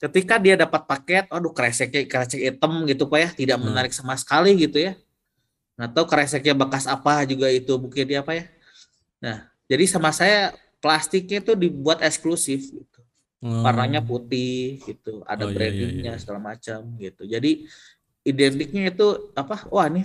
ketika 0.00 0.40
dia 0.40 0.56
dapat 0.56 0.88
paket, 0.88 1.28
aduh 1.28 1.52
kreseknya 1.52 2.08
kresek 2.08 2.40
hitam 2.40 2.88
gitu 2.88 3.04
pak 3.04 3.18
ya, 3.20 3.28
tidak 3.36 3.56
Hmm. 3.60 3.68
menarik 3.68 3.92
sama 3.92 4.16
sekali 4.16 4.56
gitu 4.56 4.80
ya. 4.80 4.96
Nggak 5.76 5.90
tahu 5.92 6.06
kreseknya 6.08 6.54
bekas 6.56 6.88
apa 6.88 7.26
juga 7.28 7.52
itu 7.52 7.76
mungkin 7.76 8.08
dia 8.08 8.24
apa 8.24 8.32
ya. 8.32 8.44
Nah, 9.20 9.36
jadi 9.68 9.84
sama 9.84 10.10
saya 10.16 10.56
plastiknya 10.80 11.44
itu 11.44 11.52
dibuat 11.52 12.00
eksklusif 12.00 12.72
Oh. 13.44 13.60
Warnanya 13.60 14.00
putih 14.00 14.80
gitu, 14.80 15.20
ada 15.28 15.44
Oh, 15.44 15.52
iya, 15.52 15.52
iya, 15.52 15.56
brandingnya 15.68 16.12
iya. 16.16 16.20
segala 16.20 16.40
macam 16.40 16.80
gitu. 16.96 17.28
Jadi 17.28 17.68
identiknya 18.24 18.88
itu 18.88 19.06
apa? 19.36 19.68
Wah 19.68 19.84
ini 19.92 20.00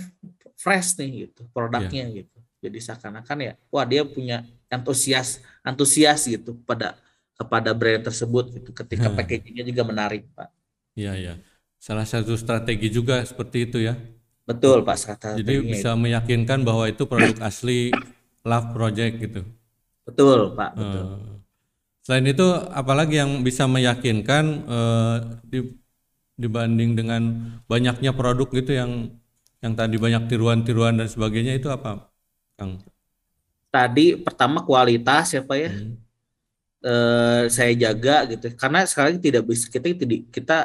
fresh 0.60 1.00
nih 1.00 1.32
gitu 1.32 1.48
produknya 1.56 2.12
Iya. 2.12 2.28
gitu. 2.28 2.38
Jadi 2.60 2.78
seakan-akan 2.84 3.38
ya, 3.40 3.54
wah 3.72 3.88
dia 3.88 4.04
punya 4.04 4.44
antusias 4.68 5.40
antusias 5.64 6.28
gitu 6.28 6.60
pada 6.68 7.00
kepada 7.40 7.72
brand 7.72 8.04
tersebut 8.04 8.52
gitu. 8.52 8.76
Ketika 8.76 9.08
Hmm. 9.08 9.16
packagingnya 9.16 9.64
juga 9.64 9.88
menarik 9.88 10.28
pak. 10.36 10.52
Iya, 11.00 11.16
iya. 11.16 11.34
Salah 11.80 12.04
satu 12.04 12.36
strategi 12.36 12.92
juga 12.92 13.24
seperti 13.24 13.72
itu 13.72 13.80
ya. 13.80 13.96
Betul 14.44 14.84
pak 14.84 15.00
Jadi 15.00 15.16
strateginya 15.16 15.64
bisa 15.64 15.90
itu. 15.96 16.02
meyakinkan 16.04 16.60
bahwa 16.68 16.92
itu 16.92 17.08
produk 17.08 17.40
asli 17.40 17.96
Love 18.44 18.76
Project 18.76 19.14
gitu. 19.24 19.42
Betul 20.04 20.60
pak. 20.60 20.76
Betul. 20.76 21.06
Eh, 21.08 21.39
selain 22.10 22.26
itu, 22.26 22.42
apalagi 22.74 23.22
yang 23.22 23.46
bisa 23.46 23.70
meyakinkan 23.70 24.66
eh, 24.66 25.18
di- 25.46 25.78
dibanding 26.42 26.98
dengan 26.98 27.22
banyaknya 27.70 28.18
produk 28.18 28.50
gitu 28.50 28.74
yang 28.74 29.14
yang 29.62 29.78
tadi 29.78 30.02
banyak 30.02 30.26
tiruan-tiruan 30.26 30.98
dan 30.98 31.06
sebagainya 31.06 31.62
itu 31.62 31.70
apa, 31.70 32.10
Kang? 32.58 32.82
Tadi 33.70 34.18
pertama 34.18 34.66
kualitas 34.66 35.38
ya 35.38 35.46
pak 35.46 35.58
ya. 35.62 35.70
Hmm. 35.70 35.94
eh, 36.82 37.44
saya 37.54 37.78
jaga 37.78 38.26
gitu 38.34 38.58
karena 38.58 38.88
sekarang 38.90 39.22
tidak 39.22 39.46
bisa 39.46 39.70
kita 39.70 39.94
tidak 39.94 40.26
kita 40.34 40.58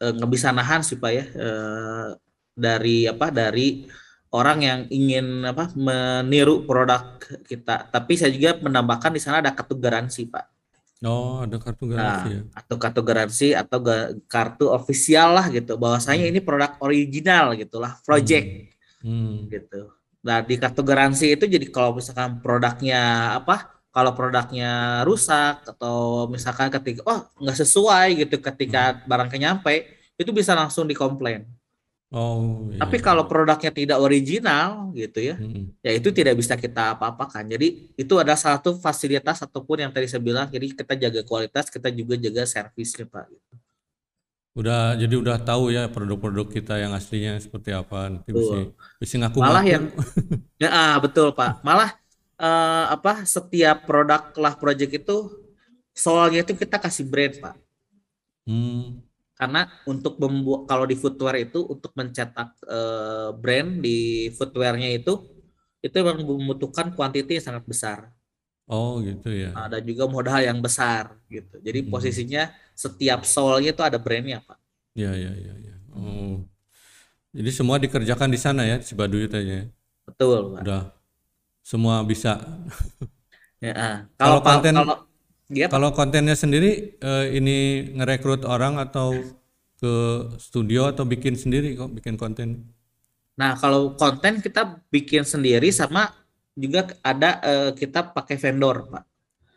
eh, 0.00 0.12
nggak 0.16 0.30
bisa 0.32 0.48
nahan 0.54 0.80
sih 0.80 0.96
pak 0.96 1.12
ya 1.12 1.24
eh, 1.28 2.08
dari 2.56 3.04
apa 3.04 3.28
dari 3.28 3.84
orang 4.32 4.58
yang 4.64 4.80
ingin 4.88 5.44
apa 5.44 5.74
meniru 5.76 6.64
produk 6.64 7.20
kita 7.44 7.92
tapi 7.92 8.16
saya 8.16 8.32
juga 8.32 8.56
menambahkan 8.64 9.12
di 9.12 9.20
sana 9.20 9.44
ada 9.44 9.52
kartu 9.52 9.76
garansi 9.76 10.24
pak 10.30 10.55
Oh, 11.04 11.44
ada 11.44 11.60
kartu 11.60 11.84
nah 11.84 11.92
garansi 11.92 12.28
ya. 12.32 12.40
atau 12.56 12.76
kartu 12.80 13.00
garansi 13.04 13.46
atau 13.52 13.78
ga- 13.84 14.16
kartu 14.24 14.64
ofisial 14.72 15.36
lah 15.36 15.46
gitu 15.52 15.76
bahwasanya 15.76 16.24
ini 16.24 16.40
produk 16.40 16.72
original 16.80 17.52
gitulah 17.52 18.00
project 18.00 18.72
Hmm. 19.04 19.44
gitu. 19.52 19.92
Nah 20.24 20.40
di 20.40 20.56
kartu 20.56 20.80
garansi 20.80 21.36
itu 21.36 21.44
jadi 21.44 21.68
kalau 21.68 22.00
misalkan 22.00 22.40
produknya 22.40 22.98
apa, 23.38 23.70
kalau 23.92 24.16
produknya 24.16 25.04
rusak 25.04 25.62
atau 25.68 26.26
misalkan 26.26 26.72
ketika 26.72 27.04
oh 27.04 27.20
nggak 27.38 27.56
sesuai 27.60 28.24
gitu 28.24 28.40
ketika 28.40 29.04
barangnya 29.04 29.52
nyampe 29.52 29.84
itu 30.16 30.32
bisa 30.32 30.56
langsung 30.56 30.88
dikomplain. 30.88 31.44
Oh, 32.14 32.70
iya. 32.70 32.78
Tapi 32.86 33.02
kalau 33.02 33.26
produknya 33.26 33.74
tidak 33.74 33.98
original 33.98 34.94
gitu 34.94 35.18
ya, 35.26 35.34
Hmm. 35.34 35.74
ya 35.82 35.90
itu 35.90 36.14
tidak 36.14 36.38
bisa 36.38 36.54
kita 36.54 36.94
apa-apakan. 36.94 37.42
Jadi 37.50 37.90
itu 37.98 38.14
ada 38.14 38.38
satu 38.38 38.78
fasilitas 38.78 39.42
ataupun 39.42 39.82
yang 39.82 39.90
tadi 39.90 40.06
saya 40.06 40.22
bilang, 40.22 40.46
jadi 40.46 40.70
kita 40.70 40.94
jaga 40.94 41.26
kualitas, 41.26 41.66
kita 41.66 41.90
juga 41.90 42.14
jaga 42.14 42.46
servisnya 42.46 43.10
pak. 43.10 43.26
Udah 44.56 44.96
jadi 44.96 45.12
udah 45.20 45.36
tahu 45.36 45.68
ya 45.68 45.84
produk-produk 45.92 46.48
kita 46.48 46.80
yang 46.80 46.96
aslinya 46.96 47.36
seperti 47.36 47.76
apa 47.76 48.08
nanti 48.08 48.32
bisa 48.32 48.72
bisa 48.96 49.14
ngaku 49.20 49.44
Malah 49.44 49.64
yang 49.68 49.84
ya 50.62 50.72
ah, 50.72 50.96
betul 50.96 51.36
Pak. 51.36 51.60
Malah 51.60 51.92
eh, 52.40 52.84
apa 52.88 53.28
setiap 53.28 53.84
produk 53.84 54.32
lah 54.40 54.56
project 54.56 55.04
itu 55.04 55.28
soalnya 55.92 56.40
itu 56.40 56.56
kita 56.56 56.80
kasih 56.80 57.04
brand 57.04 57.36
Pak. 57.36 57.54
Hmm. 58.48 59.05
Karena 59.36 59.68
untuk 59.84 60.16
membuat 60.16 60.64
kalau 60.64 60.84
di 60.88 60.96
footwear 60.96 61.36
itu 61.44 61.60
untuk 61.68 61.92
mencetak 61.92 62.56
eh, 62.66 63.28
brand 63.36 63.70
di 63.84 63.98
footwearnya 64.32 64.88
itu 64.96 65.12
itu 65.84 65.94
memang 66.02 66.24
membutuhkan 66.24 66.96
kuantiti 66.96 67.36
yang 67.38 67.46
sangat 67.52 67.64
besar. 67.68 67.98
Oh, 68.66 68.98
gitu 68.98 69.30
ya. 69.30 69.54
Nah, 69.54 69.70
dan 69.70 69.82
juga 69.86 70.04
modal 70.10 70.40
yang 70.42 70.58
besar 70.58 71.14
gitu. 71.30 71.62
Jadi 71.62 71.86
Hmm. 71.86 71.90
posisinya 71.92 72.42
setiap 72.74 73.22
soalnya 73.22 73.70
itu 73.76 73.82
ada 73.84 73.98
brandnya 74.00 74.42
Pak. 74.42 74.58
Ya, 74.96 75.12
ya, 75.14 75.30
ya, 75.36 75.54
ya. 75.54 75.74
Oh. 75.94 76.42
Jadi 77.36 77.50
semua 77.52 77.76
dikerjakan 77.76 78.32
di 78.32 78.40
sana 78.40 78.64
ya, 78.64 78.80
si 78.80 78.96
Baduyut 78.96 79.30
aja. 79.30 79.44
ya? 79.62 79.64
Betul 80.08 80.56
Pak. 80.56 80.62
Udah 80.64 80.82
semua 81.62 82.00
bisa. 82.06 82.40
Ya, 83.60 83.72
ah. 83.72 83.96
Kalau 84.20 84.40
Kalau 84.40 84.40
konten- 84.44 84.76
kalau 84.76 84.96
Pak. 85.46 85.70
Kalau 85.70 85.94
kontennya 85.94 86.34
sendiri 86.34 86.98
eh, 86.98 87.26
ini 87.38 87.88
ngerekrut 87.94 88.42
orang 88.42 88.82
atau 88.82 89.14
ke 89.76 89.94
studio 90.42 90.90
atau 90.90 91.04
bikin 91.06 91.36
sendiri 91.38 91.76
kok 91.76 91.92
bikin 91.92 92.16
konten? 92.18 92.66
Nah, 93.36 93.54
kalau 93.60 93.94
konten 93.94 94.40
kita 94.40 94.80
bikin 94.88 95.22
sendiri 95.22 95.68
sama 95.68 96.10
juga 96.56 96.88
ada 97.04 97.38
eh, 97.44 97.70
kita 97.76 98.10
pakai 98.10 98.40
vendor, 98.40 98.88
Pak. 98.88 99.04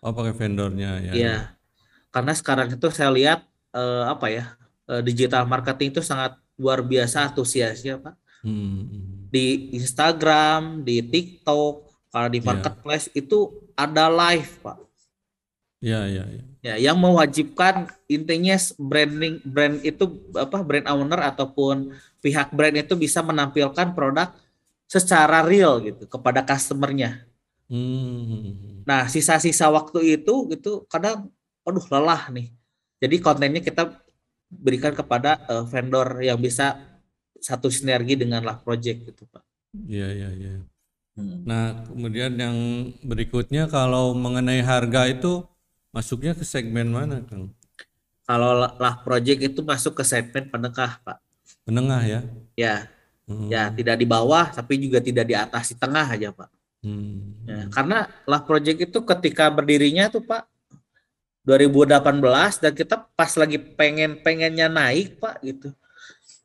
Oh, 0.04 0.12
pakai 0.12 0.36
vendornya 0.36 1.00
ya. 1.00 1.12
Iya. 1.16 1.36
Karena 2.12 2.34
sekarang 2.36 2.68
itu 2.70 2.88
saya 2.92 3.10
lihat 3.10 3.40
eh, 3.74 4.04
apa 4.06 4.28
ya? 4.30 4.46
eh, 4.90 5.02
digital 5.06 5.46
marketing 5.46 5.94
itu 5.96 6.02
sangat 6.04 6.36
luar 6.60 6.84
biasa 6.84 7.32
antusiasnya, 7.32 8.02
Pak. 8.04 8.16
Hmm. 8.44 9.28
Di 9.32 9.72
Instagram, 9.78 10.84
di 10.84 11.00
TikTok, 11.06 11.76
kalau 12.12 12.28
di 12.28 12.42
Iya. 12.42 12.48
marketplace 12.52 13.08
itu 13.16 13.70
ada 13.80 14.12
live, 14.12 14.60
Pak. 14.60 14.89
Ya, 15.80 16.04
ya, 16.12 16.28
ya. 16.28 16.44
Ya, 16.60 16.76
yang 16.76 17.00
mewajibkan 17.00 17.88
intinya 18.12 18.60
branding 18.76 19.40
brand 19.48 19.80
itu 19.80 20.12
apa 20.36 20.60
brand 20.60 20.92
owner 20.92 21.24
ataupun 21.24 21.96
pihak 22.20 22.52
brand 22.52 22.76
itu 22.76 23.00
bisa 23.00 23.24
menampilkan 23.24 23.96
produk 23.96 24.36
secara 24.92 25.40
real 25.40 25.80
gitu 25.80 26.04
kepada 26.12 26.44
customernya. 26.44 27.24
Hmm. 27.72 28.84
Nah, 28.84 29.08
sisa-sisa 29.08 29.72
waktu 29.72 30.20
itu 30.20 30.52
gitu 30.52 30.84
kadang 30.92 31.32
aduh 31.64 31.86
lelah 31.88 32.28
nih. 32.28 32.52
Jadi 33.00 33.16
kontennya 33.24 33.64
kita 33.64 33.96
berikan 34.52 34.92
kepada 34.92 35.40
eh, 35.48 35.64
vendor 35.64 36.20
yang 36.20 36.42
bisa 36.44 36.76
satu 37.40 37.72
sinergi 37.72 38.20
dengan 38.20 38.44
lah 38.44 38.60
project 38.60 39.16
gitu, 39.16 39.24
Pak. 39.32 39.48
Ya, 39.88 40.12
ya, 40.12 40.28
ya. 40.36 40.60
Hmm. 41.16 41.48
Nah, 41.48 41.88
kemudian 41.88 42.36
yang 42.36 42.58
berikutnya 43.00 43.72
kalau 43.72 44.12
mengenai 44.12 44.60
harga 44.60 45.08
itu 45.08 45.48
masuknya 45.90 46.34
ke 46.38 46.46
segmen 46.46 46.90
mana, 46.90 47.22
Kang? 47.26 47.54
Kalau 48.30 48.54
lah 48.62 48.96
project 49.02 49.42
itu 49.42 49.60
masuk 49.66 49.98
ke 49.98 50.04
segmen 50.06 50.46
penengah, 50.50 51.02
Pak. 51.02 51.18
Menengah 51.66 52.02
ya? 52.06 52.20
Ya, 52.54 52.76
Hmm. 53.30 53.46
ya 53.46 53.70
tidak 53.70 54.02
di 54.02 54.10
bawah 54.10 54.50
tapi 54.50 54.82
juga 54.82 54.98
tidak 54.98 55.26
di 55.30 55.38
atas, 55.38 55.70
di 55.70 55.78
tengah 55.78 56.02
aja, 56.02 56.34
Pak. 56.34 56.50
Hmm. 56.82 57.46
Ya, 57.46 57.70
karena 57.70 58.10
lah 58.26 58.42
project 58.42 58.90
itu 58.90 58.98
ketika 59.06 59.54
berdirinya 59.54 60.10
tuh 60.10 60.26
Pak 60.26 60.50
2018 61.46 62.58
dan 62.58 62.72
kita 62.74 63.06
pas 63.14 63.30
lagi 63.38 63.62
pengen 63.62 64.18
pengennya 64.26 64.66
naik 64.66 65.22
Pak 65.22 65.46
gitu. 65.46 65.70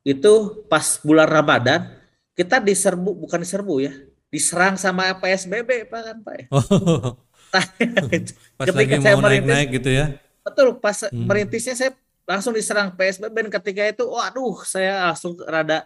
Itu 0.04 0.64
pas 0.68 1.00
bulan 1.00 1.24
Ramadan 1.24 1.88
kita 2.36 2.60
diserbu 2.60 3.16
bukan 3.16 3.40
diserbu 3.40 3.74
ya, 3.80 3.92
diserang 4.28 4.76
sama 4.76 5.08
PSBB 5.16 5.88
Pak 5.88 6.02
kan 6.04 6.16
Pak. 6.20 6.34
ya. 6.36 6.44
Oh, 6.52 7.16
pas 8.58 8.66
Ketika 8.66 8.76
lagi 8.76 8.94
saya 8.98 9.14
mau 9.14 9.22
merintis- 9.22 9.46
naik-naik 9.46 9.68
gitu 9.72 9.90
ya? 9.90 10.06
Betul, 10.42 10.68
pas 10.76 10.96
Hmm. 11.08 11.24
merintisnya 11.24 11.74
saya 11.74 11.90
langsung 12.24 12.52
diserang 12.52 12.92
PSBB 12.92 13.36
dan 13.36 13.52
ketika 13.52 13.82
itu 13.84 14.04
waduh 14.04 14.60
saya 14.62 15.08
langsung 15.08 15.36
rada 15.40 15.84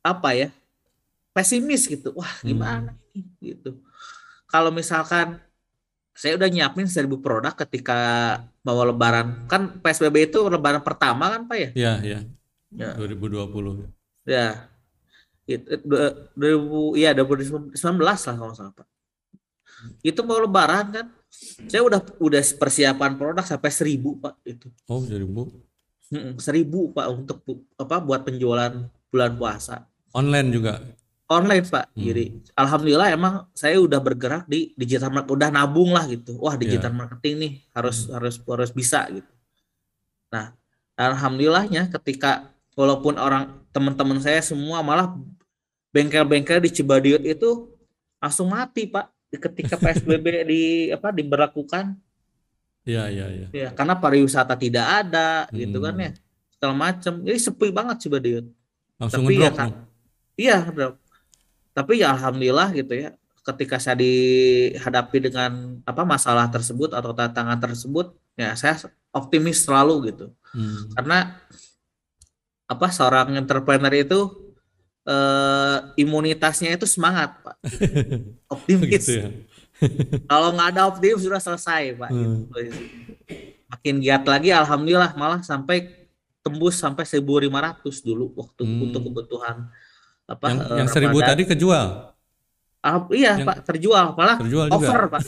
apa 0.00 0.30
ya? 0.32 0.48
pesimis 1.30 1.86
gitu. 1.86 2.10
Wah, 2.12 2.30
gimana 2.40 2.98
ini 3.14 3.30
gitu. 3.40 3.78
Kalau 4.46 4.70
misalkan 4.70 5.38
saya 6.10 6.34
udah 6.34 6.50
nyiapin 6.50 6.84
1000 6.84 7.06
produk 7.16 7.54
ketika 7.56 7.98
mau 8.60 8.82
lebaran. 8.82 9.46
Kan 9.46 9.78
PSBB 9.78 10.26
itu 10.26 10.42
lebaran 10.44 10.82
pertama 10.82 11.30
kan, 11.30 11.46
Pak 11.46 11.56
ya? 11.56 11.70
Ya, 11.72 11.92
ya. 12.02 12.18
Ya. 12.74 12.90
2020. 12.98 13.88
Ya. 14.26 14.66
Itu 15.46 15.70
dua- 15.82 16.28
2000 16.34 16.98
iya 16.98 17.14
2019 17.14 17.72
lah 18.02 18.34
kalau 18.36 18.52
salah, 18.52 18.74
Pak. 18.74 18.86
Itu 20.00 20.22
mau 20.22 20.38
lebaran 20.40 20.86
kan. 20.92 21.06
Saya 21.70 21.86
udah 21.86 22.00
udah 22.18 22.42
persiapan 22.58 23.14
produk 23.14 23.44
sampai 23.46 23.70
1000, 23.70 24.18
Pak, 24.18 24.34
itu. 24.42 24.66
Oh, 24.90 25.02
2000. 25.02 25.46
Mm-mm, 26.10 26.32
1000, 26.42 26.90
Pak, 26.90 27.06
untuk 27.06 27.38
apa 27.78 27.96
buat 28.02 28.26
penjualan 28.26 28.72
bulan 29.08 29.32
puasa. 29.38 29.86
Online 30.10 30.48
juga. 30.50 30.74
online 31.30 31.62
pak 31.62 31.94
Hmm. 31.94 32.02
jadi 32.10 32.24
alhamdulillah 32.58 33.08
emang 33.14 33.34
saya 33.54 33.78
udah 33.78 34.02
bergerak 34.02 34.50
di 34.50 34.74
digital 34.74 35.14
marketing 35.14 35.38
udah 35.38 35.50
nabung 35.54 35.94
lah 35.94 36.02
gitu 36.10 36.34
wah 36.42 36.58
digital 36.58 36.90
marketing 36.90 37.34
nih 37.38 37.52
harus 37.70 38.10
harus 38.10 38.42
harus 38.42 38.70
bisa 38.74 39.06
gitu 39.14 39.30
nah 40.26 40.50
alhamdulillahnya 40.98 41.86
ketika 41.94 42.50
walaupun 42.74 43.14
orang 43.14 43.62
teman-teman 43.70 44.18
saya 44.18 44.42
semua 44.42 44.82
malah 44.82 45.14
bengkel-bengkel 45.94 46.66
di 46.66 46.70
Cibadiut 46.74 47.22
itu 47.22 47.70
langsung 48.18 48.50
mati 48.50 48.90
pak 48.90 49.06
ketika 49.30 49.78
PSBB 49.78 50.26
di 50.42 50.62
apa 50.90 51.14
diberlakukan 51.14 51.94
Iya, 52.80 53.12
iya, 53.12 53.26
iya. 53.28 53.46
Ya, 53.52 53.68
karena 53.76 53.92
pariwisata 53.92 54.56
tidak 54.56 54.86
ada 55.04 55.44
gitu 55.52 55.84
kan 55.84 55.94
Hmm. 55.94 56.04
ya. 56.08 56.10
Segala 56.56 56.74
macam. 56.74 57.12
Jadi 57.28 57.38
sepi 57.38 57.68
banget 57.68 57.96
sih 58.00 58.08
Badiut. 58.08 58.46
Langsung 58.96 59.28
Tapi 59.28 59.36
ya 59.36 59.52
kan, 59.52 59.70
iya 60.36 60.64
drop. 60.64 60.96
Tapi 61.76 62.00
ya 62.00 62.16
alhamdulillah 62.16 62.72
gitu 62.72 62.92
ya. 62.96 63.12
Ketika 63.44 63.76
saya 63.76 64.00
dihadapi 64.00 65.16
dengan 65.28 65.80
apa 65.84 66.08
masalah 66.08 66.48
tersebut 66.48 66.96
atau 66.96 67.12
tantangan 67.12 67.60
tersebut, 67.60 68.16
ya 68.36 68.56
saya 68.56 68.80
optimis 69.12 69.60
selalu 69.60 70.12
gitu. 70.12 70.26
Hmm. 70.56 70.88
Karena 70.96 71.36
apa 72.64 72.86
seorang 72.88 73.36
entrepreneur 73.36 73.92
itu 73.92 74.49
eh, 75.02 75.76
imunitasnya 75.96 76.72
itu 76.72 76.84
semangat, 76.84 77.36
Pak. 77.40 77.56
Optimis. 78.54 78.88
Gitu 78.90 79.10
ya. 79.16 79.28
Kalau 80.30 80.52
nggak 80.52 80.68
ada 80.70 80.82
optimis 80.86 81.20
sudah 81.20 81.38
selesai, 81.38 81.94
Pak. 81.94 82.10
Hmm. 82.10 82.44
Gitu. 82.50 82.84
Makin 83.66 83.94
giat 83.98 84.24
lagi, 84.24 84.50
alhamdulillah 84.50 85.14
malah 85.14 85.40
sampai 85.40 85.88
tembus 86.40 86.74
sampai 86.74 87.04
1.500 87.04 87.20
dulu 88.00 88.32
waktu 88.34 88.62
Hmm. 88.62 88.82
untuk 88.82 89.02
kebutuhan 89.04 89.68
apa 90.24 90.44
Yang 90.46 90.58
eh, 90.62 90.76
yang 90.76 90.88
seribu 90.88 91.18
tadi 91.20 91.42
kejual. 91.44 91.86
Ah, 92.80 92.96
iya 93.10 93.36
Yang- 93.36 93.46
Pak 93.46 93.56
terjual 93.62 94.04
malah 94.14 94.36
Terjual 94.36 94.66
juga. 94.66 94.76
over 94.80 95.00
Pak 95.10 95.20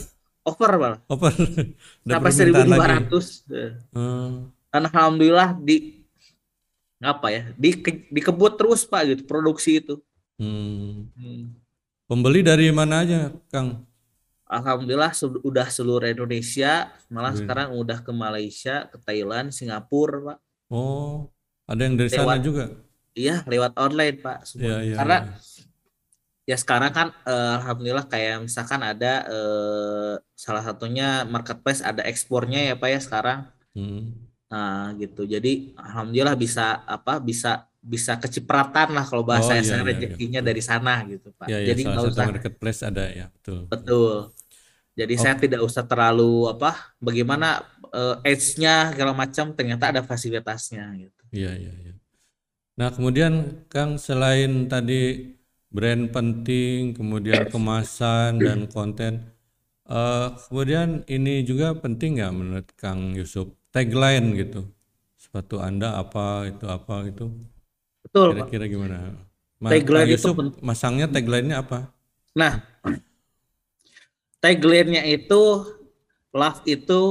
over 0.43 0.71
malah 0.75 0.99
Over. 1.05 1.31
Sampai 2.03 2.31
permintaan 2.31 2.67
lagi. 2.67 2.81
1.500 3.09 3.25
Eh, 3.47 3.71
Hmm. 3.91 4.49
dan 4.67 4.81
alhamdulillah 4.83 5.49
di 5.55 6.02
apa 7.03 7.27
ya 7.29 7.43
di 7.53 7.75
dikebut 8.09 8.55
terus 8.55 8.83
Pak 8.83 9.01
gitu 9.05 9.23
produksi 9.23 9.77
itu 9.77 9.99
Hmm. 10.33 11.13
Hmm. 11.13 11.53
Pembeli 12.03 12.41
dari 12.41 12.73
mana 12.73 13.05
aja, 13.05 13.29
Kang? 13.47 13.85
Alhamdulillah 14.43 15.13
sudah 15.13 15.67
seluruh 15.67 16.09
Indonesia 16.09 16.89
malah 17.07 17.31
Wih. 17.31 17.45
sekarang 17.45 17.73
udah 17.73 18.01
ke 18.01 18.11
Malaysia 18.11 18.85
ke 18.85 18.97
Thailand 18.99 19.49
Singapura 19.49 20.33
Pak 20.33 20.37
Oh, 20.67 21.29
ada 21.65 21.85
yang 21.85 21.95
dari 21.95 22.09
sana 22.09 22.33
Lewat. 22.33 22.41
juga. 22.41 22.65
iya 23.13 23.45
lewat 23.45 23.77
online 23.77 24.17
Pak 24.19 24.37
semua. 24.43 24.65
Iya, 24.65 24.77
iya. 24.83 24.95
karena 24.97 25.17
iya. 25.21 25.37
ya 26.43 26.57
sekarang 26.57 26.91
kan 26.91 27.07
eh, 27.23 27.51
alhamdulillah 27.61 28.05
kayak 28.05 28.41
misalkan 28.41 28.81
ada 28.81 29.13
eh, 29.23 30.13
salah 30.33 30.61
satunya 30.61 31.21
marketplace 31.23 31.79
ada 31.79 32.01
ekspornya 32.03 32.67
ya 32.67 32.75
Pak 32.75 32.89
ya 32.89 32.99
sekarang 32.99 33.39
Hmm. 33.73 34.32
Nah, 34.53 34.93
gitu. 35.01 35.25
Jadi 35.25 35.73
alhamdulillah 35.73 36.37
bisa 36.37 36.85
apa 36.85 37.17
bisa 37.29 37.65
bisa 37.93 38.15
kecipratan 38.21 38.87
lah 38.95 39.03
kalau 39.09 39.25
bahasa 39.25 39.51
Oh, 39.51 39.59
iya, 39.59 39.75
saya 39.75 39.81
iya, 39.83 39.97
iya. 40.07 40.15
rezekinya 40.15 40.39
dari 40.45 40.61
sana 40.61 40.91
gitu, 41.09 41.33
Pak. 41.35 41.49
Ya, 41.51 41.57
ya, 41.59 41.73
Jadi 41.73 41.81
nggak 41.89 42.05
usah 42.13 42.23
marketplace 42.31 42.79
ada 42.89 43.03
ya, 43.19 43.25
betul. 43.35 43.59
betul. 43.71 44.31
Jadi 44.99 45.15
saya 45.17 45.35
tidak 45.43 45.61
usah 45.65 45.83
terlalu 45.89 46.49
apa 46.53 46.93
bagaimana 47.01 47.47
eh, 47.93 48.15
edge-nya 48.31 48.93
segala 48.93 49.13
macam 49.17 49.45
ternyata 49.57 49.85
ada 49.93 50.01
fasilitasnya 50.05 50.85
gitu. 51.01 51.23
Iya, 51.35 51.49
iya, 51.61 51.71
iya. 51.83 51.91
Nah, 52.79 52.89
kemudian 52.95 53.33
Kang 53.73 53.91
selain 54.07 54.51
tadi 54.73 54.93
brand 55.75 56.03
penting, 56.15 56.77
kemudian 56.97 57.43
kemasan 57.53 58.31
dan 58.47 58.59
konten, 58.75 59.13
eh, 59.89 60.25
kemudian 60.49 60.89
ini 61.15 61.31
juga 61.49 61.67
penting 61.83 62.09
nggak 62.17 62.33
menurut 62.39 62.67
Kang 62.81 63.01
Yusuf? 63.19 63.47
Tagline 63.73 64.27
gitu. 64.37 64.69
Sepatu 65.17 65.57
Anda 65.57 65.97
apa 65.97 66.45
itu 66.45 66.65
apa 66.69 67.09
itu? 67.09 67.25
Betul. 68.05 68.37
Kira-kira 68.37 68.65
gimana? 68.69 69.17
Ma- 69.57 69.71
Tagline 69.73 70.13
itu 70.13 70.29
Yusuf 70.29 70.33
penting. 70.37 70.61
masangnya 70.61 71.07
tagline-nya 71.09 71.63
apa? 71.63 71.89
Nah, 72.37 72.61
tagline-nya 74.37 75.03
itu 75.07 75.41
love 76.33 76.61
itu 76.65 77.01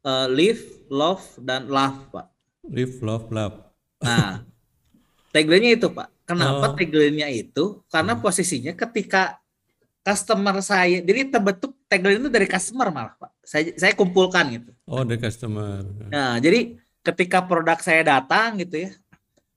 eh, 0.00 0.28
live, 0.30 0.62
love 0.88 1.24
dan 1.42 1.66
love, 1.66 2.08
Pak. 2.08 2.26
Live, 2.70 3.02
love, 3.02 3.26
love. 3.28 3.56
Nah, 4.00 4.44
tagline-nya 5.28 5.76
itu, 5.76 5.88
Pak. 5.90 6.08
Kenapa 6.24 6.70
Oh. 6.70 6.74
tagline-nya 6.76 7.28
itu? 7.28 7.82
Karena 7.90 8.14
posisinya 8.16 8.72
ketika 8.72 9.36
customer 10.00 10.56
saya, 10.62 11.02
jadi 11.02 11.28
terbentuk 11.28 11.74
tagline 11.84 12.22
itu 12.22 12.30
dari 12.30 12.46
customer 12.46 12.88
malah, 12.88 13.14
Pak. 13.18 13.39
Saya 13.50 13.74
saya 13.74 13.98
kumpulkan 13.98 14.46
gitu. 14.54 14.70
Oh, 14.86 15.02
the 15.02 15.18
customer. 15.18 15.82
Nah, 16.06 16.38
jadi 16.38 16.78
ketika 17.02 17.42
produk 17.42 17.82
saya 17.82 18.06
datang 18.06 18.62
gitu 18.62 18.86
ya, 18.86 18.90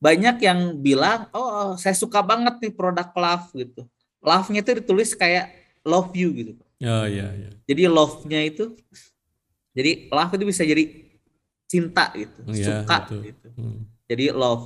banyak 0.02 0.42
yang 0.42 0.82
bilang, 0.82 1.30
"Oh, 1.30 1.78
saya 1.78 1.94
suka 1.94 2.26
banget 2.26 2.58
nih 2.58 2.74
produk 2.74 3.14
Love 3.14 3.54
gitu." 3.54 3.86
Love-nya 4.26 4.66
itu 4.66 4.82
ditulis 4.82 5.14
kayak 5.14 5.54
love 5.86 6.10
you 6.18 6.34
gitu. 6.34 6.58
Ya, 6.82 7.06
ya, 7.06 7.30
ya. 7.38 7.52
Jadi 7.70 7.84
love-nya 7.86 8.42
itu 8.50 8.74
jadi 9.78 10.10
love 10.10 10.34
itu 10.42 10.46
bisa 10.50 10.66
jadi 10.66 10.84
cinta 11.70 12.10
gitu, 12.18 12.40
Iya, 12.50 12.82
suka 12.82 12.98
betul. 13.06 13.22
gitu. 13.30 13.48
Hmm. 13.58 13.80
Jadi 14.10 14.26
love. 14.34 14.66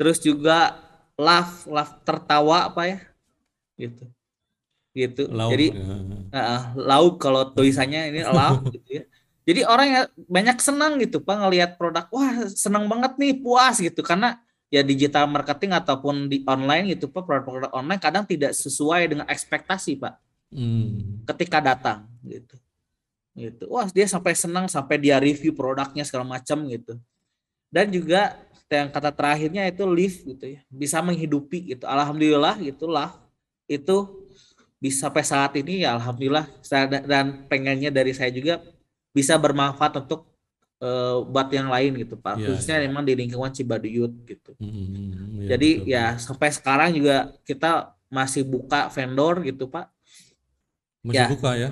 Terus 0.00 0.16
juga 0.16 0.80
laugh, 1.20 1.68
laugh 1.68 1.92
tertawa 2.08 2.72
apa 2.72 2.88
ya? 2.88 2.98
Gitu. 3.76 4.08
Gitu. 4.90 5.30
Lauk, 5.30 5.54
Jadi 5.54 5.66
ya. 5.70 5.86
uh, 6.34 6.62
lauk 6.74 7.22
kalau 7.22 7.46
tulisannya 7.54 8.10
ini 8.10 8.26
laugh 8.26 8.58
gitu 8.74 9.02
ya. 9.02 9.04
Jadi 9.46 9.60
orang 9.66 9.88
ya 9.88 10.02
banyak 10.28 10.58
senang 10.62 11.00
gitu 11.00 11.18
Pak 11.22 11.36
ngelihat 11.46 11.70
produk, 11.80 12.06
wah 12.12 12.46
senang 12.52 12.86
banget 12.86 13.16
nih, 13.18 13.32
puas 13.40 13.80
gitu 13.80 14.02
karena 14.04 14.38
ya 14.70 14.86
digital 14.86 15.26
marketing 15.26 15.74
ataupun 15.74 16.30
di 16.30 16.46
online 16.46 16.94
gitu 16.94 17.10
Pak, 17.10 17.26
produk-produk 17.26 17.70
online 17.74 17.98
kadang 17.98 18.22
tidak 18.26 18.54
sesuai 18.54 19.10
dengan 19.10 19.26
ekspektasi 19.26 19.98
Pak 19.98 20.14
Hmm. 20.50 21.22
ketika 21.30 21.62
datang 21.62 22.10
gitu. 22.26 22.58
Gitu. 23.38 23.64
Wah, 23.70 23.86
dia 23.86 24.10
sampai 24.10 24.34
senang 24.34 24.66
sampai 24.66 24.98
dia 24.98 25.22
review 25.22 25.54
produknya 25.54 26.02
segala 26.02 26.26
macam 26.26 26.66
gitu. 26.66 26.98
Dan 27.70 27.86
juga 27.94 28.34
yang 28.66 28.90
kata 28.90 29.14
terakhirnya 29.14 29.66
itu 29.70 29.86
live 29.86 30.18
gitu 30.26 30.58
ya, 30.58 30.60
bisa 30.66 30.98
menghidupi 30.98 31.74
gitu. 31.74 31.86
Alhamdulillah 31.86 32.58
gitulah 32.58 33.14
itu 33.70 34.26
bisa 34.84 35.06
sampai 35.08 35.24
saat 35.32 35.52
ini 35.60 35.84
ya 35.84 35.96
alhamdulillah 35.96 36.46
saya 36.64 36.84
da- 36.92 37.04
dan 37.12 37.26
pengennya 37.50 37.90
dari 37.92 38.12
saya 38.16 38.30
juga 38.32 38.54
bisa 39.16 39.34
bermanfaat 39.36 39.92
untuk 40.04 40.20
eh, 40.82 41.16
buat 41.32 41.48
yang 41.52 41.68
lain 41.74 41.92
gitu 42.02 42.14
Pak. 42.16 42.34
Iya, 42.38 42.48
Khususnya 42.48 42.76
memang 42.86 43.04
di 43.08 43.12
lingkungan 43.20 43.52
Cibaduyut 43.52 44.12
gitu. 44.28 44.50
Hmm, 44.60 45.40
ya, 45.40 45.50
Jadi 45.50 45.66
betul. 45.84 45.86
ya 45.94 46.16
sampai 46.20 46.48
sekarang 46.54 46.90
juga 46.96 47.14
kita 47.48 47.92
masih 48.10 48.42
buka 48.46 48.88
vendor 48.94 49.34
gitu 49.48 49.64
Pak. 49.74 49.84
masih 51.06 51.16
ya. 51.16 51.26
buka 51.30 51.50
ya. 51.56 51.68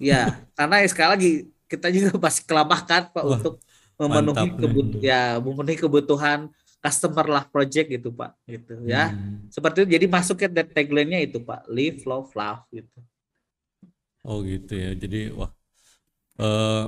Ya, 0.00 0.16
karena 0.56 0.74
sekali 0.88 1.08
lagi 1.14 1.28
kita 1.70 1.86
juga 1.96 2.10
masih 2.24 2.42
kelabakan 2.48 3.02
Pak 3.14 3.24
Wah, 3.26 3.36
untuk 3.36 3.54
memenuhi 4.00 4.46
mantap 4.46 4.48
nih. 4.58 4.58
kebut 4.60 4.86
ya 5.08 5.36
memenuhi 5.44 5.76
kebutuhan 5.76 6.38
customer 6.80 7.26
lah 7.28 7.44
project 7.44 7.92
gitu 7.92 8.08
Pak 8.10 8.40
gitu 8.48 8.74
ya. 8.88 9.12
Hmm. 9.12 9.46
Seperti 9.52 9.84
itu 9.84 9.88
jadi 10.00 10.06
masuk 10.08 10.36
ke 10.40 10.48
tagline-nya 10.48 11.20
itu 11.20 11.38
Pak, 11.44 11.68
live 11.68 12.00
love 12.08 12.32
love 12.32 12.64
gitu. 12.72 12.98
Oh 14.24 14.40
gitu 14.40 14.72
ya. 14.72 14.90
Jadi 14.96 15.30
wah 15.36 15.52
eh 16.40 16.84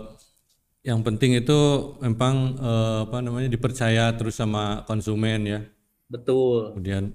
yang 0.83 1.05
penting 1.07 1.39
itu 1.39 1.59
memang 2.03 2.59
eh, 2.59 2.99
apa 3.07 3.19
namanya 3.23 3.49
dipercaya 3.53 4.11
terus 4.17 4.41
sama 4.41 4.83
konsumen 4.89 5.41
ya. 5.47 5.61
Betul. 6.09 6.75
Kemudian 6.75 7.13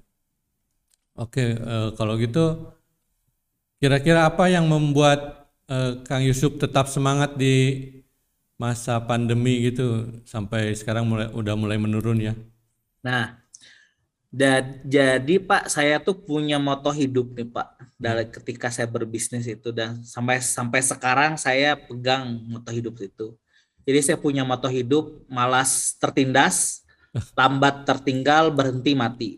oke 1.18 1.44
eh, 1.58 1.88
kalau 1.98 2.14
gitu 2.16 2.74
kira-kira 3.82 4.30
apa 4.30 4.46
yang 4.46 4.70
membuat 4.70 5.50
eh, 5.66 5.98
Kang 6.06 6.22
Yusuf 6.22 6.56
tetap 6.62 6.86
semangat 6.86 7.34
di 7.34 7.86
masa 8.58 8.98
pandemi 8.98 9.70
gitu 9.70 10.18
sampai 10.26 10.74
sekarang 10.74 11.06
mulai 11.06 11.30
udah 11.30 11.54
mulai 11.54 11.78
menurun 11.78 12.18
ya. 12.18 12.34
Nah, 13.02 13.38
dan 14.28 14.84
jadi 14.84 15.40
Pak 15.40 15.72
saya 15.72 15.96
tuh 16.04 16.12
punya 16.20 16.60
moto 16.60 16.92
hidup 16.92 17.32
nih 17.32 17.48
Pak 17.48 17.96
dari 17.96 18.28
ketika 18.28 18.68
saya 18.68 18.84
berbisnis 18.84 19.48
itu 19.48 19.72
dan 19.72 20.04
sampai 20.04 20.44
sampai 20.44 20.84
sekarang 20.84 21.40
saya 21.40 21.80
pegang 21.80 22.44
moto 22.44 22.68
hidup 22.68 23.00
itu. 23.00 23.32
Jadi 23.88 23.98
saya 24.04 24.18
punya 24.20 24.44
moto 24.44 24.68
hidup 24.68 25.24
malas 25.32 25.96
tertindas, 25.96 26.84
lambat 27.38 27.88
tertinggal, 27.88 28.52
berhenti 28.52 28.92
mati. 28.92 29.30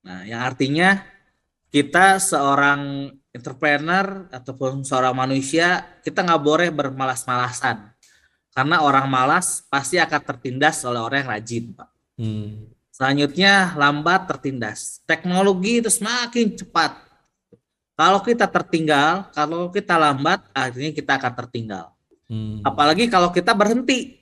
Nah, 0.00 0.24
yang 0.24 0.40
artinya 0.40 1.04
kita 1.68 2.16
seorang 2.16 3.12
entrepreneur 3.32 4.28
ataupun 4.32 4.84
seorang 4.84 5.12
manusia 5.12 5.84
kita 6.00 6.24
nggak 6.24 6.42
boleh 6.42 6.68
bermalas-malasan 6.72 7.92
karena 8.52 8.84
orang 8.84 9.08
malas 9.08 9.64
pasti 9.72 9.96
akan 9.96 10.20
tertindas 10.20 10.84
oleh 10.84 11.00
orang 11.00 11.24
yang 11.24 11.30
rajin, 11.32 11.64
Pak. 11.72 11.88
Hmm. 12.20 12.68
Selanjutnya 12.92 13.72
lambat 13.72 14.28
tertindas. 14.28 15.00
Teknologi 15.08 15.80
itu 15.80 15.88
semakin 15.88 16.52
cepat. 16.52 16.92
Kalau 17.96 18.20
kita 18.20 18.44
tertinggal, 18.44 19.32
kalau 19.32 19.72
kita 19.72 19.96
lambat, 19.96 20.44
akhirnya 20.52 20.92
kita 20.92 21.16
akan 21.16 21.32
tertinggal. 21.32 21.96
Hmm. 22.28 22.60
Apalagi 22.60 23.08
kalau 23.08 23.32
kita 23.32 23.56
berhenti, 23.56 24.20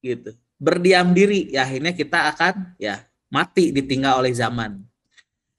gitu, 0.00 0.32
berdiam 0.56 1.12
diri, 1.12 1.52
ya 1.52 1.68
akhirnya 1.68 1.92
kita 1.92 2.32
akan 2.32 2.72
ya 2.80 3.04
mati 3.28 3.68
ditinggal 3.68 4.24
oleh 4.24 4.32
zaman. 4.32 4.80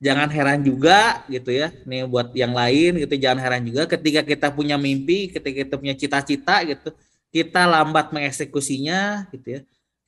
Jangan 0.02 0.34
heran 0.34 0.66
juga, 0.66 1.22
gitu 1.30 1.54
ya. 1.54 1.70
Nih 1.86 2.10
buat 2.10 2.34
yang 2.34 2.58
lain, 2.58 3.06
gitu, 3.06 3.22
jangan 3.22 3.38
heran 3.38 3.62
juga 3.70 3.86
ketika 3.86 4.26
kita 4.26 4.48
punya 4.50 4.82
mimpi, 4.82 5.30
ketika 5.30 5.58
kita 5.62 5.76
punya 5.78 5.94
cita-cita, 5.94 6.66
gitu, 6.66 6.90
kita 7.30 7.70
lambat 7.70 8.10
mengeksekusinya 8.10 9.30
gitu 9.30 9.60
ya 9.60 9.62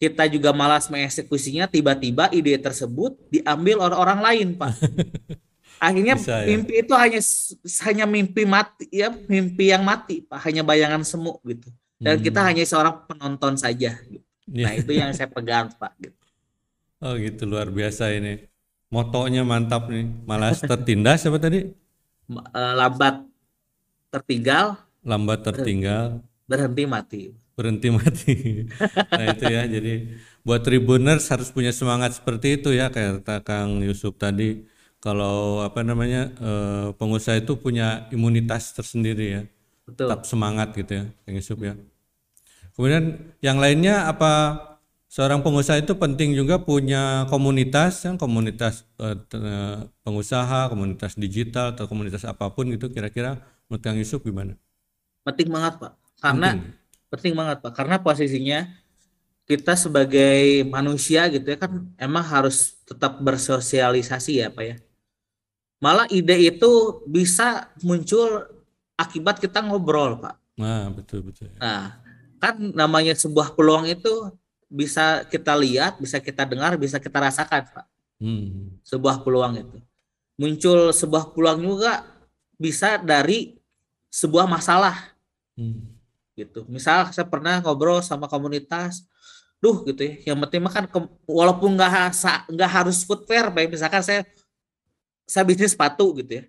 kita 0.03 0.27
juga 0.27 0.51
malas 0.51 0.91
mengeksekusinya 0.91 1.71
tiba-tiba 1.71 2.27
ide 2.35 2.59
tersebut 2.59 3.15
diambil 3.31 3.87
oleh 3.87 3.95
orang 3.95 4.19
lain 4.19 4.47
pak. 4.59 4.75
Akhirnya 5.87 6.19
Bisa, 6.19 6.43
ya? 6.43 6.47
mimpi 6.51 6.73
itu 6.83 6.93
hanya 6.95 7.21
hanya 7.87 8.05
mimpi 8.07 8.43
mati 8.43 8.85
ya 8.91 9.07
mimpi 9.31 9.71
yang 9.71 9.87
mati 9.87 10.27
pak. 10.27 10.43
Hanya 10.43 10.67
bayangan 10.67 11.07
semu 11.07 11.39
gitu. 11.47 11.71
Dan 12.03 12.19
hmm. 12.19 12.23
kita 12.27 12.39
hanya 12.43 12.63
seorang 12.67 13.07
penonton 13.07 13.55
saja 13.55 13.95
gitu. 14.11 14.27
nah 14.43 14.75
itu 14.75 14.91
yang 14.91 15.15
saya 15.15 15.31
pegang 15.31 15.71
pak 15.79 15.95
gitu. 16.03 16.19
oh 16.99 17.15
gitu. 17.15 17.47
Luar 17.47 17.71
biasa 17.71 18.11
ini. 18.11 18.43
Motonya 18.91 19.47
mantap 19.47 19.87
nih. 19.87 20.03
Malas 20.27 20.59
tertindas 20.59 21.23
apa 21.23 21.39
tadi? 21.39 21.71
Uh, 22.27 22.73
lambat 22.75 23.23
tertinggal. 24.11 24.75
Lambat 24.99 25.47
tertinggal. 25.47 26.19
Berhenti 26.43 26.83
mati 26.83 27.21
berhenti 27.53 27.87
mati. 27.93 28.33
Nah 29.19 29.25
itu 29.33 29.45
ya. 29.45 29.63
Jadi 29.69 29.93
buat 30.41 30.61
tribuners 30.65 31.29
harus 31.29 31.49
punya 31.53 31.71
semangat 31.71 32.17
seperti 32.17 32.59
itu 32.61 32.73
ya 32.73 32.89
kayak 32.89 33.23
kata 33.23 33.35
Kang 33.45 33.81
Yusuf 33.85 34.17
tadi. 34.17 34.65
Kalau 35.03 35.59
apa 35.61 35.83
namanya 35.83 36.31
eh, 36.39 36.87
pengusaha 36.95 37.37
itu 37.39 37.59
punya 37.59 38.07
imunitas 38.15 38.73
tersendiri 38.73 39.27
ya. 39.29 39.43
Betul. 39.83 40.07
tetap 40.07 40.23
semangat 40.23 40.71
gitu 40.79 40.91
ya 40.95 41.05
Kang 41.27 41.35
Yusuf 41.35 41.59
ya. 41.59 41.75
Kemudian 42.73 43.35
yang 43.43 43.59
lainnya 43.61 44.09
apa 44.09 44.57
seorang 45.11 45.45
pengusaha 45.45 45.77
itu 45.77 45.93
penting 45.93 46.33
juga 46.33 46.57
punya 46.57 47.27
komunitas 47.29 48.01
yang 48.07 48.17
komunitas 48.17 48.87
eh, 48.97 49.19
pengusaha 50.01 50.71
komunitas 50.71 51.19
digital 51.19 51.75
atau 51.77 51.85
komunitas 51.85 52.25
apa 52.25 52.49
pun 52.49 52.71
gitu 52.71 52.89
kira-kira 52.89 53.43
menurut 53.67 53.83
Kang 53.83 53.99
Yusuf 53.99 54.23
gimana? 54.23 54.57
Penting 55.27 55.51
banget 55.51 55.83
pak. 55.83 55.93
Karena 56.23 56.55
penting, 56.55 56.82
penting 57.13 57.37
banget 57.37 57.61
pak. 57.61 57.77
Karena 57.77 58.01
posisinya 58.01 58.65
kita 59.45 59.77
sebagai 59.77 60.65
manusia 60.65 61.29
gitu 61.29 61.45
ya 61.45 61.57
kan 61.61 61.85
emang 62.01 62.25
harus 62.25 62.79
tetap 62.89 63.21
bersosialisasi 63.21 64.41
ya 64.41 64.49
pak 64.49 64.65
ya. 64.65 64.75
Malah 65.77 66.09
ide 66.09 66.49
itu 66.49 67.03
bisa 67.05 67.69
muncul 67.85 68.49
akibat 68.97 69.37
kita 69.37 69.61
ngobrol 69.61 70.17
pak. 70.17 70.41
Nah 70.57 70.89
betul 70.89 71.21
betul 71.21 71.53
nah 71.61 72.01
kan 72.41 72.59
namanya 72.59 73.15
sebuah 73.15 73.55
peluang 73.55 73.87
itu 73.87 74.33
bisa 74.67 75.23
kita 75.29 75.53
lihat 75.53 76.01
bisa 76.01 76.17
kita 76.17 76.43
dengar 76.49 76.73
bisa 76.81 76.97
kita 76.97 77.21
rasakan 77.21 77.61
pak. 77.69 77.85
Hmm. 78.23 78.79
sebuah 78.87 79.19
peluang 79.21 79.59
itu. 79.59 79.77
Muncul 80.39 80.95
sebuah 80.95 81.35
peluang 81.35 81.59
juga 81.59 82.07
bisa 82.55 82.95
dari 82.95 83.59
sebuah 84.07 84.47
masalah. 84.47 85.11
Hmm. 85.59 85.92
Gitu. 86.33 86.65
Misal 86.65 87.13
saya 87.13 87.29
pernah 87.29 87.61
ngobrol 87.61 88.01
sama 88.01 88.25
komunitas, 88.25 89.05
duh 89.61 89.85
gitu 89.85 90.01
ya. 90.01 90.33
Yang 90.33 90.37
penting 90.47 90.61
mah 90.65 90.73
kan 90.73 90.85
walaupun 91.29 91.77
nggak 91.77 92.13
nggak 92.51 92.71
harus 92.71 93.05
footwear, 93.05 93.53
baik 93.53 93.71
misalkan 93.71 94.01
saya 94.01 94.21
saya 95.23 95.43
bisnis 95.45 95.77
sepatu 95.77 96.11
gitu 96.19 96.41
ya. 96.41 96.43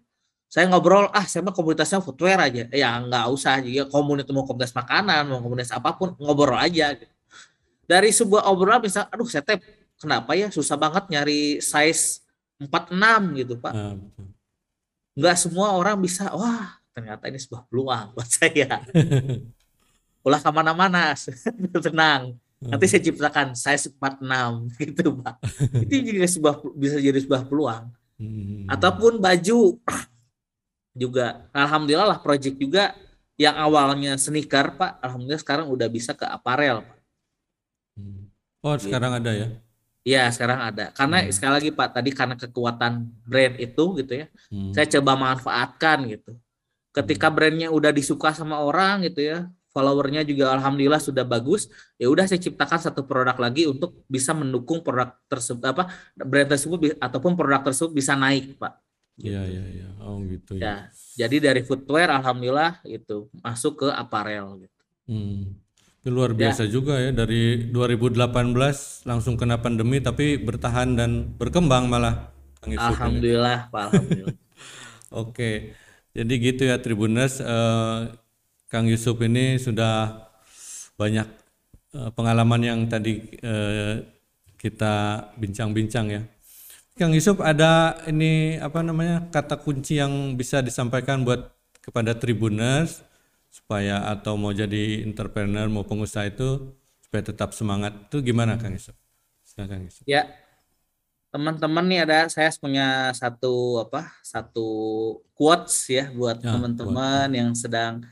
Saya 0.48 0.70
ngobrol, 0.70 1.10
ah 1.10 1.26
saya 1.26 1.42
mah 1.42 1.54
komunitasnya 1.54 1.98
footwear 1.98 2.38
aja. 2.38 2.70
Ya 2.70 2.90
nggak 2.98 3.24
usah 3.30 3.58
juga 3.60 3.90
komunitas 3.90 4.30
mau 4.30 4.46
komunitas 4.46 4.74
makanan, 4.74 5.26
mau 5.26 5.42
komunitas 5.42 5.74
apa 5.74 5.94
pun, 5.94 6.14
ngobrol 6.16 6.58
aja. 6.58 6.94
Gitu. 6.94 7.10
Dari 7.84 8.10
sebuah 8.14 8.48
obrolan 8.48 8.80
bisa, 8.80 9.04
aduh 9.12 9.28
saya 9.28 9.44
teh 9.44 9.60
kenapa 10.00 10.32
ya 10.32 10.48
susah 10.48 10.80
banget 10.80 11.10
nyari 11.12 11.60
size 11.60 12.24
46 12.58 13.40
gitu 13.44 13.54
Pak. 13.60 13.72
Nah, 13.74 13.98
Nggak 15.14 15.36
semua 15.38 15.78
orang 15.78 15.94
bisa, 16.02 16.26
wah 16.34 16.82
ternyata 16.90 17.30
ini 17.30 17.38
sebuah 17.38 17.70
peluang 17.70 18.14
buat 18.18 18.26
saya. 18.26 18.82
Ulah 20.24 20.40
ke 20.40 20.50
mana-mana, 20.50 21.12
tenang. 21.84 22.34
Nanti 22.64 22.88
saya 22.88 23.02
ciptakan 23.04 23.52
saya 23.52 23.76
46 23.76 24.24
gitu 24.80 25.20
pak. 25.20 25.36
Itu 25.84 25.94
juga 26.00 26.28
sebuah 26.28 26.54
bisa 26.72 26.96
jadi 26.96 27.18
sebuah 27.20 27.44
peluang. 27.44 27.92
Hmm. 28.16 28.64
Ataupun 28.72 29.20
baju 29.20 29.76
juga. 31.02 31.44
Alhamdulillah 31.52 32.08
lah 32.16 32.18
project 32.24 32.56
juga 32.56 32.96
yang 33.36 33.52
awalnya 33.58 34.16
sneaker 34.16 34.80
pak, 34.80 35.02
alhamdulillah 35.04 35.42
sekarang 35.42 35.66
udah 35.68 35.88
bisa 35.92 36.16
ke 36.16 36.24
aparel. 36.24 36.80
Pak. 36.80 36.98
Hmm. 38.00 38.32
Oh 38.64 38.80
sekarang 38.80 39.20
ada 39.20 39.28
ya? 39.28 39.48
Iya 40.04 40.32
sekarang 40.32 40.72
ada. 40.72 40.88
Karena 40.96 41.20
hmm. 41.20 41.32
sekali 41.36 41.52
lagi 41.52 41.70
pak, 41.74 41.88
tadi 42.00 42.10
karena 42.16 42.36
kekuatan 42.40 43.12
brand 43.28 43.60
itu 43.60 43.84
gitu 44.00 44.12
ya, 44.24 44.26
hmm. 44.48 44.72
saya 44.72 44.88
coba 44.88 45.12
manfaatkan 45.20 46.08
gitu 46.08 46.32
ketika 46.94 47.26
brandnya 47.26 47.74
udah 47.74 47.90
disuka 47.90 48.30
sama 48.30 48.62
orang 48.62 49.02
gitu 49.10 49.26
ya 49.26 49.50
followernya 49.74 50.22
juga 50.22 50.54
alhamdulillah 50.54 51.02
sudah 51.02 51.26
bagus 51.26 51.66
ya 51.98 52.06
udah 52.06 52.30
saya 52.30 52.38
ciptakan 52.38 52.78
satu 52.78 53.02
produk 53.02 53.34
lagi 53.34 53.66
untuk 53.66 54.06
bisa 54.06 54.30
mendukung 54.30 54.86
produk 54.86 55.18
tersebut 55.26 55.66
apa 55.66 55.90
brand 56.14 56.46
tersebut 56.46 56.94
ataupun 57.02 57.34
produk 57.34 57.60
tersebut 57.66 57.90
bisa 57.90 58.14
naik 58.14 58.54
pak 58.54 58.78
Iya 59.14 59.46
gitu. 59.46 59.52
iya 59.54 59.64
iya 59.70 59.88
oh 60.02 60.18
gitu 60.26 60.52
ya. 60.58 60.62
ya 60.62 60.74
jadi 61.26 61.50
dari 61.50 61.62
footwear 61.62 62.10
alhamdulillah 62.10 62.82
itu 62.86 63.30
masuk 63.42 63.86
ke 63.86 63.88
aparel 63.90 64.62
gitu 64.62 64.80
hmm. 65.10 65.62
Itu 66.04 66.12
luar 66.12 66.36
ya. 66.36 66.50
biasa 66.50 66.66
ya. 66.66 66.70
juga 66.70 66.98
ya 66.98 67.10
dari 67.14 67.70
2018 67.70 69.06
langsung 69.06 69.34
kena 69.38 69.62
pandemi 69.62 70.02
tapi 70.02 70.38
bertahan 70.38 70.98
dan 70.98 71.34
berkembang 71.34 71.86
malah 71.86 72.34
alhamdulillah 72.66 73.70
pak 73.70 73.80
alhamdulillah 73.90 74.36
oke 75.22 75.50
jadi 76.14 76.34
gitu 76.38 76.62
ya 76.70 76.78
Tribuners, 76.78 77.42
eh, 77.42 78.00
Kang 78.74 78.90
Yusuf 78.90 79.14
ini 79.22 79.54
sudah 79.54 80.26
banyak 80.98 81.30
eh, 81.94 82.10
pengalaman 82.10 82.58
yang 82.58 82.80
tadi 82.90 83.22
eh, 83.38 84.02
kita 84.58 85.30
bincang-bincang 85.38 86.06
ya. 86.10 86.22
Kang 86.98 87.14
Yusuf 87.14 87.38
ada 87.38 88.02
ini 88.10 88.58
apa 88.58 88.82
namanya 88.82 89.30
kata 89.30 89.62
kunci 89.62 90.02
yang 90.02 90.34
bisa 90.34 90.58
disampaikan 90.58 91.22
buat 91.22 91.54
kepada 91.86 92.18
Tribuners 92.18 93.06
supaya 93.46 94.10
atau 94.10 94.34
mau 94.34 94.50
jadi 94.50 95.06
entrepreneur 95.06 95.70
mau 95.70 95.86
pengusaha 95.86 96.26
itu 96.26 96.74
supaya 96.98 97.22
tetap 97.30 97.54
semangat 97.54 97.94
itu 98.10 98.26
gimana 98.26 98.58
Kang 98.58 98.74
Yusuf? 98.74 98.98
Silakan 99.46 99.70
Kang 99.70 99.82
Yusuf. 99.86 100.02
Ya, 100.02 100.34
teman-teman 101.30 101.86
nih 101.86 102.02
ada 102.02 102.26
saya 102.26 102.50
punya 102.58 103.14
satu 103.14 103.86
apa 103.86 104.10
satu 104.26 104.66
quotes 105.38 105.86
ya 105.86 106.10
buat 106.10 106.42
ya, 106.42 106.58
teman-teman 106.58 107.30
yang 107.30 107.50
sedang 107.54 108.02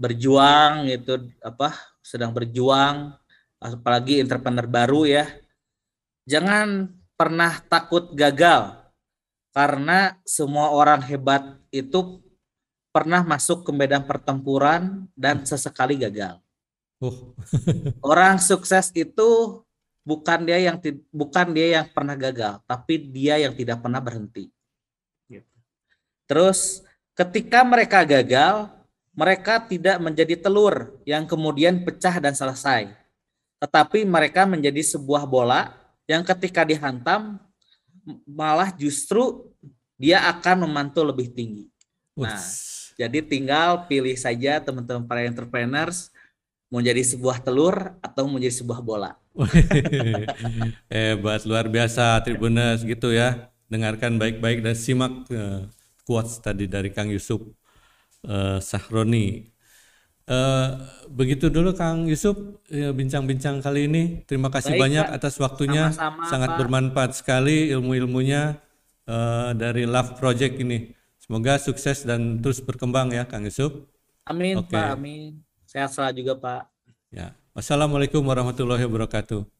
berjuang 0.00 0.88
itu 0.88 1.28
apa 1.44 1.76
sedang 2.00 2.32
berjuang 2.32 3.12
apalagi 3.60 4.24
entrepreneur 4.24 4.64
baru 4.64 5.04
ya 5.04 5.24
jangan 6.24 6.88
pernah 7.20 7.60
takut 7.68 8.16
gagal 8.16 8.80
karena 9.52 10.16
semua 10.24 10.72
orang 10.72 11.04
hebat 11.04 11.60
itu 11.68 12.24
pernah 12.90 13.22
masuk 13.22 13.66
ke 13.66 13.70
medan 13.74 14.02
pertempuran 14.06 15.06
dan 15.14 15.42
sesekali 15.46 15.98
gagal. 15.98 16.38
Uh. 17.02 17.34
orang 18.10 18.38
sukses 18.38 18.90
itu 18.94 19.62
bukan 20.06 20.46
dia 20.46 20.58
yang 20.58 20.76
bukan 21.10 21.46
dia 21.54 21.82
yang 21.82 21.86
pernah 21.90 22.18
gagal, 22.18 22.62
tapi 22.66 22.98
dia 22.98 23.38
yang 23.38 23.54
tidak 23.54 23.82
pernah 23.82 24.02
berhenti. 24.02 24.50
Gitu. 25.30 25.54
Terus 26.26 26.82
ketika 27.14 27.62
mereka 27.62 28.02
gagal, 28.02 28.70
mereka 29.14 29.58
tidak 29.62 29.98
menjadi 29.98 30.38
telur 30.38 30.96
yang 31.02 31.26
kemudian 31.26 31.82
pecah 31.82 32.22
dan 32.22 32.34
selesai, 32.34 32.94
tetapi 33.58 34.06
mereka 34.06 34.46
menjadi 34.46 34.80
sebuah 34.80 35.26
bola 35.26 35.74
yang 36.06 36.22
ketika 36.22 36.62
dihantam 36.62 37.38
malah 38.24 38.70
justru 38.74 39.50
dia 40.00 40.24
akan 40.30 40.64
memantul 40.66 41.12
lebih 41.12 41.30
tinggi. 41.34 41.68
Nah, 42.16 42.40
jadi 42.96 43.20
tinggal 43.24 43.86
pilih 43.86 44.16
saja 44.16 44.60
teman-teman 44.60 45.04
para 45.04 45.24
entrepreneurs 45.24 46.08
mau 46.70 46.78
jadi 46.78 47.02
sebuah 47.02 47.42
telur 47.42 47.98
atau 48.00 48.30
mau 48.30 48.38
jadi 48.38 48.54
sebuah 48.54 48.80
bola. 48.80 49.18
Hebat, 50.92 51.42
luar 51.44 51.66
biasa 51.66 52.22
Tribuners 52.22 52.86
gitu 52.86 53.10
ya. 53.10 53.50
Dengarkan 53.70 54.18
baik-baik 54.18 54.66
dan 54.66 54.74
simak 54.74 55.26
uh, 55.30 55.66
quotes 56.02 56.42
tadi 56.42 56.66
dari 56.66 56.90
Kang 56.90 57.10
Yusuf 57.10 57.42
uh, 58.26 58.58
Sahroni. 58.58 59.48
Uh, 60.30 60.78
begitu 61.10 61.50
dulu 61.50 61.74
Kang 61.74 62.06
Yusuf 62.06 62.38
bincang-bincang 62.70 63.58
kali 63.58 63.90
ini. 63.90 64.22
Terima 64.30 64.46
kasih 64.46 64.78
Baik, 64.78 64.82
banyak 64.86 65.06
Pak. 65.10 65.16
atas 65.18 65.34
waktunya. 65.42 65.90
Sama-sama, 65.90 66.30
Sangat 66.30 66.50
Pak. 66.54 66.58
bermanfaat 66.62 67.10
sekali 67.18 67.70
ilmu-ilmunya 67.74 68.62
uh, 69.10 69.50
dari 69.58 69.90
Love 69.90 70.16
Project 70.22 70.62
ini. 70.62 70.94
Semoga 71.18 71.58
sukses 71.58 72.06
dan 72.06 72.38
terus 72.38 72.62
berkembang 72.62 73.10
ya 73.10 73.26
Kang 73.26 73.42
Yusuf. 73.42 73.74
Amin 74.26 74.62
okay. 74.62 74.78
Pak, 74.78 74.98
amin. 74.98 75.42
Sehat 75.66 75.90
selalu 75.90 76.22
juga 76.22 76.34
Pak. 76.38 76.62
Ya. 77.10 77.34
Wassalamualaikum 77.50 78.22
warahmatullahi 78.22 78.86
wabarakatuh. 78.86 79.59